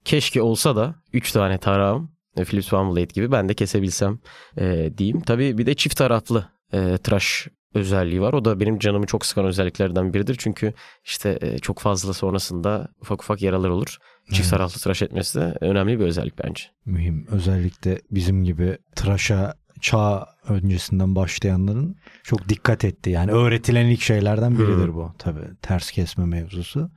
keşke 0.05 0.41
olsa 0.41 0.75
da 0.75 0.95
3 1.13 1.31
tane 1.31 1.57
tarağım 1.57 2.11
e, 2.37 2.43
Philips 2.45 2.73
One 2.73 2.91
Blade 2.91 3.13
gibi 3.13 3.31
ben 3.31 3.49
de 3.49 3.53
kesebilsem 3.53 4.19
e, 4.57 4.93
diyeyim. 4.97 5.21
Tabii 5.21 5.57
bir 5.57 5.65
de 5.65 5.73
çift 5.73 5.97
taraflı 5.97 6.49
e, 6.73 6.97
tıraş 6.97 7.47
özelliği 7.73 8.21
var. 8.21 8.33
O 8.33 8.45
da 8.45 8.59
benim 8.59 8.79
canımı 8.79 9.05
çok 9.05 9.25
sıkan 9.25 9.45
özelliklerden 9.45 10.13
biridir. 10.13 10.35
Çünkü 10.39 10.73
işte 11.05 11.37
e, 11.41 11.59
çok 11.59 11.79
fazla 11.79 12.13
sonrasında 12.13 12.87
ufak 13.01 13.21
ufak 13.23 13.41
yaralar 13.41 13.69
olur. 13.69 13.97
Çift 14.29 14.39
Evet. 14.39 14.49
taraflı 14.49 14.81
tıraş 14.81 15.01
etmesi 15.01 15.39
de 15.39 15.57
önemli 15.61 15.99
bir 15.99 16.05
özellik 16.05 16.33
bence. 16.43 16.63
Mühim. 16.85 17.27
Özellikle 17.31 18.01
bizim 18.11 18.43
gibi 18.43 18.77
tıraşa 18.95 19.53
çağ 19.81 20.25
öncesinden 20.49 21.15
başlayanların 21.15 21.95
çok 22.23 22.49
dikkat 22.49 22.85
etti. 22.85 23.09
Yani 23.09 23.31
öğretilen 23.31 23.85
ilk 23.85 24.01
şeylerden 24.01 24.59
biridir 24.59 24.87
Hı. 24.87 24.93
bu. 24.93 25.11
Tabii 25.17 25.45
ters 25.61 25.91
kesme 25.91 26.25
mevzusu. 26.25 26.91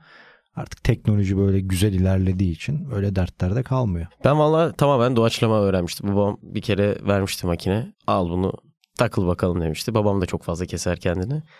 Artık 0.55 0.83
teknoloji 0.83 1.37
böyle 1.37 1.59
güzel 1.59 1.93
ilerlediği 1.93 2.51
için 2.51 2.89
öyle 2.91 3.15
dertlerde 3.15 3.63
kalmıyor. 3.63 4.07
Ben 4.25 4.39
valla 4.39 4.71
tamamen 4.71 5.15
doğaçlama 5.15 5.61
öğrenmiştim. 5.61 6.15
Babam 6.15 6.37
bir 6.41 6.61
kere 6.61 6.97
vermişti 7.07 7.47
makine. 7.47 7.93
Al 8.07 8.29
bunu 8.29 8.53
takıl 8.97 9.27
bakalım 9.27 9.61
demişti. 9.61 9.93
Babam 9.93 10.21
da 10.21 10.25
çok 10.25 10.43
fazla 10.43 10.65
keser 10.65 10.99
kendini. 10.99 11.41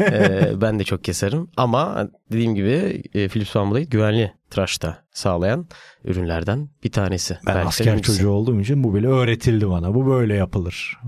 Ee, 0.00 0.60
ben 0.60 0.78
de 0.78 0.84
çok 0.84 1.04
keserim. 1.04 1.48
Ama 1.56 2.08
dediğim 2.32 2.54
gibi 2.54 3.02
e, 3.14 3.28
Philips 3.28 3.56
One 3.56 3.70
Blade 3.70 3.84
güvenli 3.84 4.32
tıraşta 4.50 5.04
sağlayan 5.12 5.66
ürünlerden 6.04 6.68
bir 6.84 6.92
tanesi. 6.92 7.38
Ben 7.46 7.54
Belki 7.54 7.68
asker 7.68 7.86
birincisi. 7.86 8.12
çocuğu 8.16 8.30
olduğum 8.30 8.60
için 8.60 8.84
bu 8.84 8.94
bile 8.94 9.06
öğretildi 9.08 9.68
bana. 9.70 9.94
Bu 9.94 10.06
böyle 10.06 10.34
yapılır. 10.34 10.98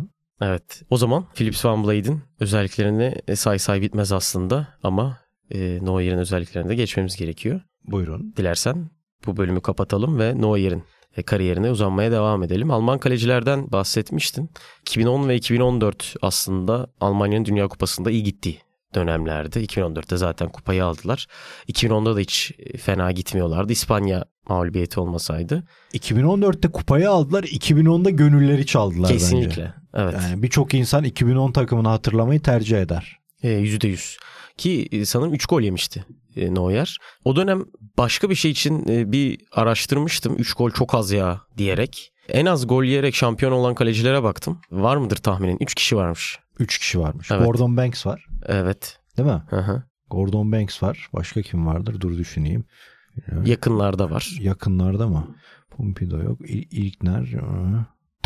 Evet. 0.41 0.83
O 0.91 0.97
zaman 0.97 1.27
Philips 1.35 1.65
One 1.65 1.87
Blade'in 1.87 2.21
özelliklerini 2.41 3.15
e, 3.29 3.37
say 3.37 3.59
say 3.59 3.83
bitmez 3.83 4.13
aslında. 4.13 4.69
Ama 4.83 5.19
e, 5.51 5.85
Neuer'in 5.85 6.19
özelliklerine 6.19 6.69
de 6.69 6.75
geçmemiz 6.75 7.17
gerekiyor. 7.17 7.61
Buyurun. 7.85 8.35
Dilersen 8.37 8.91
bu 9.27 9.37
bölümü 9.37 9.61
kapatalım 9.61 10.19
ve 10.19 10.41
Neuer'in 10.41 10.79
e, 10.79 10.83
kariyerine 11.23 11.71
uzanmaya 11.71 12.13
devam 12.13 12.43
edelim. 12.43 12.71
Alman 12.71 12.99
kalecilerden 12.99 13.73
bahsetmiştin. 13.73 14.51
2010 14.81 15.29
ve 15.29 15.37
2014 15.37 16.15
aslında 16.23 16.87
Almanya'nın 17.01 17.45
Dünya 17.45 17.69
Kupası'nda 17.69 18.11
iyi 18.11 18.23
gittiği 18.23 18.59
dönemlerde. 18.95 19.65
2014'te 19.65 20.17
zaten 20.17 20.49
kupayı 20.49 20.85
aldılar. 20.85 21.27
2010'da 21.69 22.17
da 22.17 22.21
hiç 22.21 22.53
e, 22.59 22.79
fena 22.79 23.13
gitmiyorlardı. 23.13 23.73
İspanya 23.73 24.25
mağlubiyeti 24.49 25.01
olmasaydı. 25.01 25.65
2014'te 25.95 26.69
kupayı 26.69 27.11
aldılar. 27.11 27.45
2010'da 27.45 28.11
gönülleri 28.11 28.67
çaldılar 28.67 29.11
bence. 29.11 29.15
Kesinlikle. 29.15 29.75
Evet. 29.95 30.15
Yani 30.15 30.43
birçok 30.43 30.75
insan 30.75 31.05
2010 31.05 31.53
takımını 31.53 31.89
hatırlamayı 31.89 32.43
tercih 32.43 32.79
eder. 32.79 33.19
E, 33.43 33.49
%100. 33.49 34.19
Ki 34.57 35.03
sanırım 35.07 35.35
3 35.35 35.47
gol 35.47 35.63
yemişti 35.63 36.05
e, 36.37 36.55
Neuer. 36.55 36.97
O 37.25 37.37
dönem 37.37 37.65
başka 37.99 38.31
bir 38.31 38.35
şey 38.35 38.51
için 38.51 38.89
e, 38.89 39.13
bir 39.13 39.39
araştırmıştım. 39.53 40.37
3 40.39 40.55
gol 40.55 40.71
çok 40.71 40.95
az 40.95 41.11
ya 41.13 41.41
diyerek. 41.57 42.13
En 42.29 42.47
az 42.47 42.67
gol 42.67 42.85
yiyerek 42.85 43.15
şampiyon 43.15 43.53
olan 43.53 43.75
kalecilere 43.75 44.23
baktım. 44.23 44.61
Var 44.71 44.97
mıdır 44.97 45.17
tahminin? 45.17 45.57
3 45.61 45.75
kişi 45.75 45.97
varmış. 45.97 46.39
3 46.59 46.79
kişi 46.79 47.01
varmış. 47.01 47.31
Evet. 47.31 47.47
Gordon 47.47 47.77
Banks 47.77 48.07
var. 48.07 48.27
Evet. 48.47 48.99
Değil 49.17 49.29
mi? 49.29 49.43
Hı 49.51 49.57
hı. 49.61 49.83
Gordon 50.11 50.53
Banks 50.53 50.83
var. 50.83 51.09
Başka 51.13 51.43
kim 51.43 51.67
vardır? 51.67 52.01
Dur 52.01 52.19
düşüneyim. 52.19 52.65
Yakınlarda 53.45 54.11
var. 54.11 54.37
Yakınlarda 54.41 55.09
mı? 55.09 55.37
Pompidou 55.71 56.23
yok. 56.23 56.41
İl- 56.41 56.69
İlkner. 56.71 57.35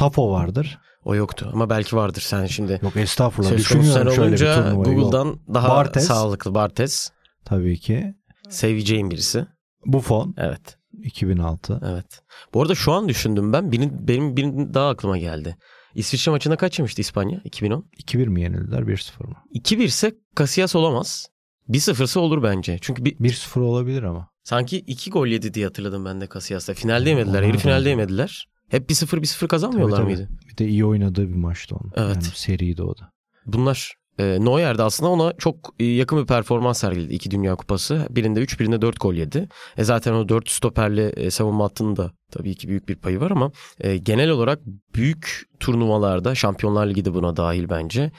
Tafo 0.03 0.31
vardır. 0.31 0.79
O 1.05 1.15
yoktu 1.15 1.51
ama 1.53 1.71
belki 1.71 1.97
vardır. 1.97 2.21
Sen 2.21 2.47
şimdi 2.47 2.81
Yok 2.83 2.97
estağfurullah. 2.97 3.51
söz 3.51 3.67
sen 3.67 4.09
şöyle 4.09 4.13
bir 4.15 4.19
olunca. 4.19 4.71
Yok. 4.71 4.85
Google'dan 4.85 5.41
daha 5.55 5.69
Bartes. 5.69 6.07
sağlıklı 6.07 6.55
Bartes. 6.55 7.11
Tabii 7.45 7.79
ki. 7.79 8.15
Seveceğim 8.49 9.11
birisi. 9.11 9.47
Buffon 9.87 10.35
Evet. 10.39 10.79
2006. 11.03 11.81
Evet. 11.85 12.21
Bu 12.55 12.63
arada 12.63 12.75
şu 12.75 12.93
an 12.93 13.09
düşündüm 13.09 13.53
ben. 13.53 13.73
Benim, 13.73 14.09
benim 14.09 14.37
birinin 14.37 14.75
daha 14.75 14.89
aklıma 14.89 15.19
geldi. 15.19 15.57
İsviçre 15.95 16.31
maçında 16.33 16.57
kaç 16.57 16.79
yemişti 16.79 17.01
İspanya? 17.01 17.41
2010. 17.45 17.91
2-1 18.07 18.27
mi 18.27 18.43
yenildiler 18.43 18.83
1-0 18.83 19.27
mı? 19.27 19.37
2-1 19.55 19.83
ise 19.83 20.15
Casillas 20.39 20.77
olamaz. 20.77 21.29
1-0'sı 21.69 22.21
olur 22.21 22.43
bence. 22.43 22.79
Çünkü 22.81 23.05
bir, 23.05 23.17
1-0 23.17 23.61
olabilir 23.61 24.03
ama. 24.03 24.29
sanki 24.45 24.79
2 24.79 25.11
gol 25.11 25.27
yedi 25.27 25.55
diye 25.55 25.67
hatırladım 25.67 26.05
ben 26.05 26.21
de 26.21 26.29
Casillas'ta. 26.35 26.75
Finalde 26.75 27.09
yemediler. 27.09 27.55
Da 27.55 27.59
finalde 27.59 27.89
yemediler. 27.89 28.52
Hep 28.73 28.91
1-0 28.91 29.17
1-0 29.17 29.49
kazanmıyorlar 29.49 29.97
Tabii, 29.97 30.15
tabii. 30.15 30.17
mıydı? 30.17 30.31
Bir 30.49 30.57
de 30.57 30.69
iyi 30.69 30.85
oynadığı 30.85 31.29
bir 31.29 31.35
maçtı 31.35 31.77
onun. 31.77 31.93
Evet. 31.97 32.15
Yani 32.15 32.25
seriydi 32.35 32.83
o 32.83 32.99
da. 32.99 33.13
Bunlar 33.47 33.95
e, 34.19 34.25
Neuer 34.41 34.79
de 34.79 34.83
aslında 34.83 35.11
ona 35.11 35.33
çok 35.33 35.75
e, 35.81 35.85
yakın 35.85 36.19
bir 36.19 36.27
performans 36.27 36.79
sergiledi. 36.79 37.15
İki 37.15 37.31
Dünya 37.31 37.55
Kupası. 37.57 38.07
Birinde 38.11 38.41
3 38.41 38.61
birinde 38.61 38.83
4 38.83 39.01
gol 39.01 39.15
yedi. 39.15 39.49
E, 39.77 39.85
zaten 39.85 40.13
o 40.13 40.29
4 40.29 40.49
stoperli 40.51 41.01
e, 41.01 41.31
savunma 41.31 41.65
hattının 41.65 41.97
da 41.97 42.13
tabii 42.31 42.55
ki 42.55 42.69
büyük 42.69 42.89
bir 42.89 42.95
payı 42.95 43.21
var 43.21 43.31
ama 43.31 43.53
e, 43.81 43.97
genel 43.97 44.31
olarak 44.31 44.61
büyük 44.95 45.43
turnuvalarda 45.61 46.35
Şampiyonlar 46.35 46.87
Ligi 46.87 47.05
de 47.05 47.15
buna 47.15 47.37
dahil 47.37 47.69
bence. 47.69 48.13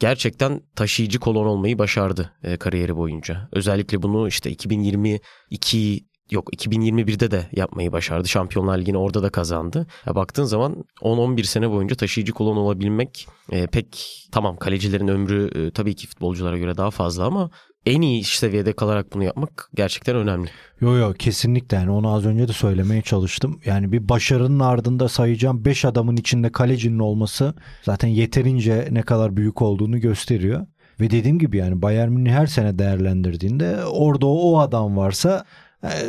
Gerçekten 0.00 0.60
taşıyıcı 0.76 1.18
kolon 1.20 1.46
olmayı 1.46 1.78
başardı 1.78 2.32
e, 2.42 2.56
kariyeri 2.56 2.96
boyunca. 2.96 3.48
Özellikle 3.52 4.02
bunu 4.02 4.28
işte 4.28 4.50
2022 4.50 6.06
yok 6.30 6.54
2021'de 6.54 7.30
de 7.30 7.46
yapmayı 7.52 7.92
başardı. 7.92 8.28
Şampiyonlar 8.28 8.78
Ligi'ni 8.78 8.98
orada 8.98 9.22
da 9.22 9.30
kazandı. 9.30 9.86
Ya 10.06 10.14
baktığın 10.14 10.44
zaman 10.44 10.84
10-11 11.00 11.44
sene 11.44 11.70
boyunca 11.70 11.96
taşıyıcı 11.96 12.32
kolon 12.32 12.56
olabilmek 12.56 13.26
e, 13.52 13.66
pek 13.66 14.18
tamam 14.32 14.56
kalecilerin 14.56 15.08
ömrü 15.08 15.50
e, 15.54 15.70
tabii 15.70 15.94
ki 15.94 16.06
futbolculara 16.06 16.58
göre 16.58 16.76
daha 16.76 16.90
fazla 16.90 17.24
ama 17.24 17.50
en 17.86 18.00
iyi 18.00 18.24
seviyede 18.24 18.72
kalarak 18.72 19.12
bunu 19.14 19.24
yapmak 19.24 19.70
gerçekten 19.74 20.16
önemli. 20.16 20.48
Yo 20.80 20.96
yo 20.96 21.12
kesinlikle 21.12 21.76
yani 21.76 21.90
onu 21.90 22.12
az 22.12 22.26
önce 22.26 22.48
de 22.48 22.52
söylemeye 22.52 23.02
çalıştım. 23.02 23.60
Yani 23.64 23.92
bir 23.92 24.08
başarının 24.08 24.60
ardında 24.60 25.08
sayacağım 25.08 25.64
5 25.64 25.84
adamın 25.84 26.16
içinde 26.16 26.52
kalecinin 26.52 26.98
olması 26.98 27.54
zaten 27.82 28.08
yeterince 28.08 28.88
ne 28.90 29.02
kadar 29.02 29.36
büyük 29.36 29.62
olduğunu 29.62 30.00
gösteriyor. 30.00 30.66
Ve 31.00 31.10
dediğim 31.10 31.38
gibi 31.38 31.56
yani 31.56 31.82
Bayern 31.82 32.08
Münih 32.08 32.32
her 32.32 32.46
sene 32.46 32.78
değerlendirdiğinde 32.78 33.84
orada 33.84 34.26
o, 34.26 34.58
adam 34.58 34.96
varsa 34.96 35.44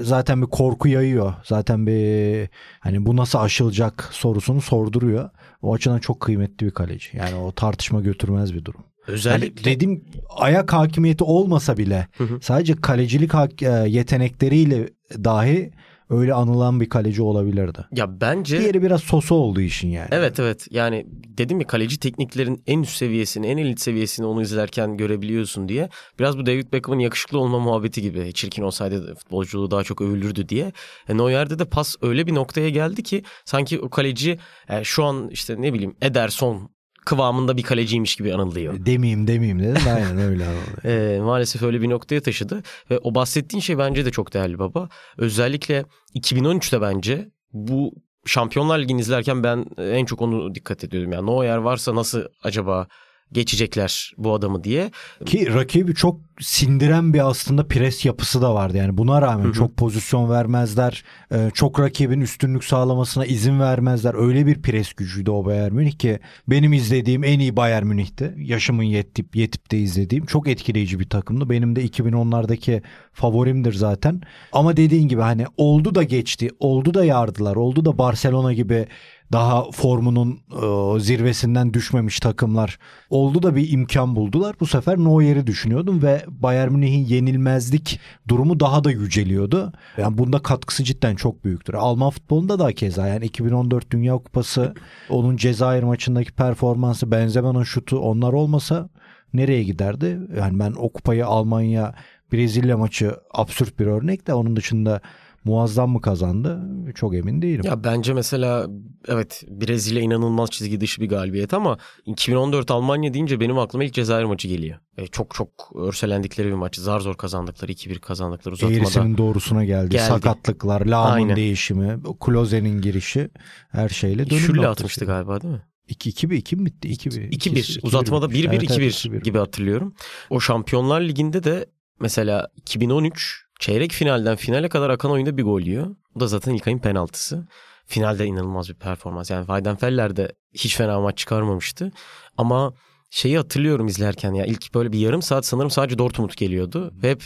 zaten 0.01 0.41
bir 0.41 0.47
korku 0.47 0.87
yayıyor. 0.87 1.33
Zaten 1.43 1.87
bir 1.87 2.49
hani 2.79 3.05
bu 3.05 3.15
nasıl 3.15 3.39
aşılacak 3.39 4.09
sorusunu 4.11 4.61
sorduruyor. 4.61 5.29
O 5.61 5.73
açıdan 5.73 5.99
çok 5.99 6.19
kıymetli 6.19 6.65
bir 6.65 6.71
kaleci. 6.71 7.17
Yani 7.17 7.35
o 7.35 7.51
tartışma 7.51 8.01
götürmez 8.01 8.53
bir 8.53 8.65
durum. 8.65 8.83
Yani 9.07 9.15
Özellikle 9.15 9.71
dedim 9.71 10.05
ayak 10.35 10.73
hakimiyeti 10.73 11.23
olmasa 11.23 11.77
bile 11.77 12.07
Hı 12.17 12.23
hı. 12.23 12.39
sadece 12.41 12.75
kalecilik 12.75 13.63
e, 13.63 13.69
yetenekleriyle 13.87 14.89
dahi 15.23 15.71
öyle 16.09 16.33
anılan 16.33 16.81
bir 16.81 16.89
kaleci 16.89 17.21
olabilirdi. 17.21 17.85
ya 17.91 18.21
bence 18.21 18.59
Diğeri 18.59 18.81
biraz 18.81 19.01
sosu 19.01 19.35
olduğu 19.35 19.61
işin 19.61 19.89
yani. 19.89 20.07
Evet 20.11 20.39
evet 20.39 20.67
yani 20.71 21.05
dedim 21.09 21.59
ya 21.59 21.67
kaleci 21.67 21.99
tekniklerin 21.99 22.63
en 22.67 22.81
üst 22.81 22.95
seviyesini 22.95 23.47
en 23.47 23.57
elit 23.57 23.79
seviyesini 23.79 24.25
onu 24.25 24.41
izlerken 24.41 24.97
görebiliyorsun 24.97 25.69
diye. 25.69 25.89
Biraz 26.19 26.37
bu 26.37 26.45
David 26.45 26.73
Beckham'ın 26.73 26.99
yakışıklı 26.99 27.39
olma 27.39 27.59
muhabbeti 27.59 28.01
gibi 28.01 28.33
çirkin 28.33 28.63
olsaydı 28.63 29.15
futbolculuğu 29.15 29.71
daha 29.71 29.83
çok 29.83 30.01
övülürdü 30.01 30.49
diye. 30.49 30.71
E, 31.09 31.17
Neuer'de 31.17 31.59
de 31.59 31.65
pas 31.65 31.95
öyle 32.01 32.27
bir 32.27 32.35
noktaya 32.35 32.69
geldi 32.69 33.03
ki 33.03 33.23
sanki 33.45 33.79
o 33.79 33.89
kaleci 33.89 34.39
e, 34.69 34.83
şu 34.83 35.03
an 35.03 35.29
işte 35.29 35.61
ne 35.61 35.73
bileyim 35.73 35.95
Ederson 36.01 36.76
kıvamında 37.07 37.57
bir 37.57 37.63
kaleciymiş 37.63 38.15
gibi 38.15 38.33
anılıyor. 38.33 38.85
Demeyeyim 38.85 39.27
demeyeyim 39.27 39.59
dedim 39.59 39.85
de 39.85 39.93
aynen 39.93 40.17
öyle. 40.17 40.45
E, 40.85 41.19
maalesef 41.21 41.63
öyle 41.63 41.81
bir 41.81 41.89
noktaya 41.89 42.21
taşıdı 42.21 42.63
ve 42.91 42.99
o 42.99 43.15
bahsettiğin 43.15 43.61
şey 43.61 43.77
bence 43.77 44.05
de 44.05 44.11
çok 44.11 44.33
değerli 44.33 44.59
baba. 44.59 44.89
Özellikle 45.17 45.85
2013'te 46.15 46.81
bence 46.81 47.29
bu 47.53 47.93
Şampiyonlar 48.25 48.79
Ligi'ni 48.79 49.01
izlerken 49.01 49.43
ben 49.43 49.65
en 49.77 50.05
çok 50.05 50.21
onu 50.21 50.55
dikkat 50.55 50.83
ediyordum. 50.83 51.11
Yani 51.11 51.25
Neuer 51.25 51.57
varsa 51.57 51.95
nasıl 51.95 52.21
acaba 52.43 52.87
geçecekler 53.31 54.11
bu 54.17 54.33
adamı 54.33 54.63
diye. 54.63 54.91
Ki 55.25 55.53
rakibi 55.53 55.95
çok 55.95 56.21
sindiren 56.39 57.13
bir 57.13 57.29
aslında 57.29 57.67
pres 57.67 58.05
yapısı 58.05 58.41
da 58.41 58.53
vardı. 58.53 58.77
Yani 58.77 58.97
buna 58.97 59.21
rağmen 59.21 59.45
Hı 59.45 59.49
hı. 59.49 59.53
çok 59.53 59.77
pozisyon 59.77 60.29
vermezler. 60.29 61.03
e, 61.31 61.49
Çok 61.53 61.79
rakibin 61.79 62.21
üstünlük 62.21 62.63
sağlamasına 62.63 63.25
izin 63.25 63.59
vermezler. 63.59 64.13
Öyle 64.27 64.45
bir 64.45 64.61
pres 64.61 64.93
gücüydü 64.93 65.31
o 65.31 65.45
Bayern 65.45 65.73
Münih 65.73 65.91
ki 65.97 66.19
benim 66.47 66.73
izlediğim 66.73 67.23
en 67.23 67.39
iyi 67.39 67.55
Bayern 67.57 67.85
Münih'ti. 67.85 68.33
Yaşımın 68.37 68.83
yetip 68.83 69.35
yetip 69.35 69.71
de 69.71 69.77
izlediğim 69.79 70.25
çok 70.25 70.47
etkileyici 70.47 70.99
bir 70.99 71.09
takımdı. 71.09 71.49
Benim 71.49 71.75
de 71.75 71.85
2010'lardaki 71.85 72.81
favorimdir 73.13 73.73
zaten. 73.73 74.21
Ama 74.51 74.77
dediğin 74.77 75.07
gibi 75.07 75.21
hani 75.21 75.45
oldu 75.57 75.95
da 75.95 76.03
geçti. 76.03 76.49
Oldu 76.59 76.93
da 76.93 77.05
yardılar. 77.05 77.55
Oldu 77.55 77.85
da 77.85 77.97
Barcelona 77.97 78.53
gibi 78.53 78.87
daha 79.31 79.71
formunun 79.71 80.39
e, 80.51 80.99
zirvesinden 80.99 81.73
düşmemiş 81.73 82.19
takımlar 82.19 82.79
oldu 83.09 83.43
da 83.43 83.55
bir 83.55 83.71
imkan 83.71 84.15
buldular. 84.15 84.55
Bu 84.59 84.65
sefer 84.65 84.97
Neuer'i 84.97 85.47
düşünüyordum 85.47 86.01
ve 86.01 86.25
Bayern 86.27 86.71
Münih'in 86.71 87.05
yenilmezlik 87.05 87.99
durumu 88.27 88.59
daha 88.59 88.83
da 88.83 88.91
yüceliyordu. 88.91 89.73
Yani 89.97 90.17
bunda 90.17 90.39
katkısı 90.39 90.83
cidden 90.83 91.15
çok 91.15 91.43
büyüktür. 91.43 91.73
Alman 91.73 92.09
futbolunda 92.09 92.59
da 92.59 92.73
keza 92.73 93.07
yani 93.07 93.25
2014 93.25 93.91
Dünya 93.91 94.13
Kupası 94.13 94.73
onun 95.09 95.37
Cezayir 95.37 95.83
maçındaki 95.83 96.31
performansı 96.31 97.11
Benzema'nın 97.11 97.63
şutu 97.63 97.99
onlar 97.99 98.33
olmasa 98.33 98.89
nereye 99.33 99.63
giderdi? 99.63 100.19
Yani 100.37 100.59
ben 100.59 100.73
o 100.77 100.89
kupayı 100.89 101.27
Almanya 101.27 101.95
Brezilya 102.33 102.77
maçı 102.77 103.15
absürt 103.33 103.79
bir 103.79 103.85
örnek 103.85 104.27
de 104.27 104.33
onun 104.33 104.55
dışında 104.55 105.01
muazzam 105.47 105.89
mı 105.89 106.01
kazandı? 106.01 106.61
Çok 106.95 107.15
emin 107.15 107.41
değilim. 107.41 107.61
Ya 107.65 107.83
bence 107.83 108.13
mesela 108.13 108.67
evet 109.07 109.43
Brezilya 109.47 110.01
inanılmaz 110.01 110.49
çizgi 110.49 110.81
dışı 110.81 111.01
bir 111.01 111.09
galibiyet 111.09 111.53
ama 111.53 111.77
2014 112.05 112.71
Almanya 112.71 113.13
deyince 113.13 113.39
benim 113.39 113.59
aklıma 113.59 113.83
ilk 113.83 113.93
Cezayir 113.93 114.25
maçı 114.25 114.47
geliyor. 114.47 114.77
E, 114.97 115.07
çok 115.07 115.35
çok 115.35 115.49
örselendikleri 115.75 116.47
bir 116.47 116.53
maç. 116.53 116.75
Zar 116.75 116.99
zor 116.99 117.15
kazandıkları 117.15 117.71
2-1 117.71 117.99
kazandıkları 117.99 118.53
uzatmada. 118.53 118.79
Eğrisinin 118.79 119.17
doğrusuna 119.17 119.65
geldi. 119.65 119.89
Geldi. 119.89 120.03
Sakatlıklar, 120.03 120.83
Aynen. 120.93 121.35
değişimi, 121.35 121.97
Kloze'nin 122.19 122.81
girişi 122.81 123.29
her 123.69 123.89
şeyle 123.89 124.29
dönüm 124.29 124.41
Şülle 124.41 124.67
atmıştı 124.67 125.05
galiba 125.05 125.41
değil 125.41 125.53
mi? 125.53 125.61
2-2 125.89 126.27
mi? 126.27 126.35
2 126.35 126.55
mi 126.55 126.65
bitti? 126.65 126.87
2-1. 126.87 127.29
2-1. 127.29 127.79
Uzatmada 127.83 128.25
1-1 128.25 128.47
Evet, 128.47 128.71
evet, 128.71 129.05
2-1 129.05 129.23
gibi 129.23 129.37
hatırlıyorum. 129.37 129.93
O 130.29 130.39
Şampiyonlar 130.39 131.01
Ligi'nde 131.01 131.43
de 131.43 131.65
mesela 131.99 132.47
2013 132.55 133.46
çeyrek 133.59 133.91
finalden 133.91 134.35
finale 134.35 134.69
kadar 134.69 134.89
akan 134.89 135.11
oyunda 135.11 135.37
bir 135.37 135.43
gol 135.43 135.61
yiyor. 135.61 135.95
O 136.15 136.19
da 136.19 136.27
zaten 136.27 136.53
İlkay'ın 136.53 136.79
penaltısı. 136.79 137.47
Finalde 137.85 138.25
inanılmaz 138.25 138.69
bir 138.69 138.73
performans. 138.73 139.29
Yani 139.29 139.45
Weidenfeller 139.45 140.15
de 140.15 140.31
hiç 140.53 140.77
fena 140.77 140.99
maç 140.99 141.17
çıkarmamıştı. 141.17 141.91
Ama 142.37 142.73
şeyi 143.09 143.37
hatırlıyorum 143.37 143.87
izlerken 143.87 144.33
ya 144.33 144.45
ilk 144.45 144.73
böyle 144.73 144.91
bir 144.91 144.99
yarım 144.99 145.21
saat 145.21 145.45
sanırım 145.45 145.69
sadece 145.69 145.97
Dortmund 145.97 146.31
geliyordu. 146.37 146.93
Ve 147.03 147.09
hep 147.11 147.23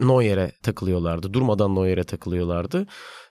Neuer'e 0.00 0.52
takılıyorlardı. 0.62 1.32
Durmadan 1.32 1.74
Neuer'e 1.74 2.04
takılıyorlardı. 2.04 2.86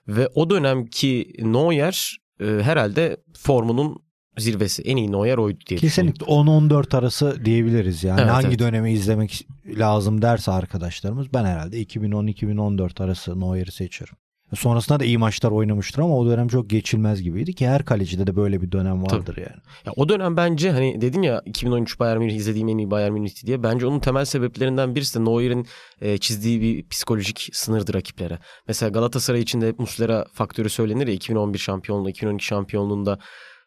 Ve 0.08 0.28
o 0.34 0.50
dönemki 0.50 1.32
Neuer 1.38 2.18
e, 2.40 2.44
herhalde 2.44 3.16
formunun 3.38 4.02
zirvesi. 4.38 4.82
En 4.82 4.96
iyi 4.96 5.12
Neuer 5.12 5.38
oydu 5.38 5.58
diye. 5.68 5.80
Kesinlikle 5.80 6.26
10-14 6.26 6.96
arası 6.96 7.44
diyebiliriz 7.44 8.04
yani. 8.04 8.20
Evet, 8.20 8.32
Hangi 8.32 8.46
evet. 8.46 8.58
dönemi 8.58 8.92
izlemek 8.92 9.46
lazım 9.66 10.22
derse 10.22 10.52
arkadaşlarımız 10.52 11.34
ben 11.34 11.44
herhalde 11.44 11.82
2010-2014 11.82 13.04
arası 13.04 13.40
Neuer'i 13.40 13.72
seçerim. 13.72 14.14
Sonrasında 14.54 15.00
da 15.00 15.04
iyi 15.04 15.18
maçlar 15.18 15.50
oynamıştır 15.50 16.02
ama 16.02 16.18
o 16.18 16.26
dönem 16.26 16.48
çok 16.48 16.70
geçilmez 16.70 17.22
gibiydi 17.22 17.54
ki 17.54 17.68
her 17.68 17.84
kalecide 17.84 18.26
de 18.26 18.36
böyle 18.36 18.62
bir 18.62 18.72
dönem 18.72 19.02
vardır 19.02 19.36
yani. 19.36 19.60
Ya 19.86 19.92
o 19.96 20.08
dönem 20.08 20.36
bence 20.36 20.70
hani 20.70 21.00
dedin 21.00 21.22
ya 21.22 21.42
2013 21.46 22.00
Bayern 22.00 22.18
Münih 22.18 22.34
izlediğim 22.34 22.68
en 22.68 22.78
iyi 22.78 22.90
Bayern 22.90 23.12
Münih'ti 23.12 23.46
diye. 23.46 23.62
Bence 23.62 23.86
onun 23.86 24.00
temel 24.00 24.24
sebeplerinden 24.24 24.94
birisi 24.94 25.18
de 25.20 25.24
Neuer'in 25.24 25.66
e, 26.00 26.18
çizdiği 26.18 26.60
bir 26.60 26.88
psikolojik 26.88 27.48
sınırdı 27.52 27.94
rakiplere. 27.94 28.38
Mesela 28.68 28.90
Galatasaray 28.90 29.40
için 29.40 29.60
de 29.60 29.68
hep 29.68 29.78
Muslera 29.78 30.24
faktörü 30.32 30.70
söylenir 30.70 31.06
ya 31.06 31.14
2011 31.14 31.58
şampiyonluğu, 31.58 32.10
2012 32.10 32.44
şampiyonluğunda 32.44 33.18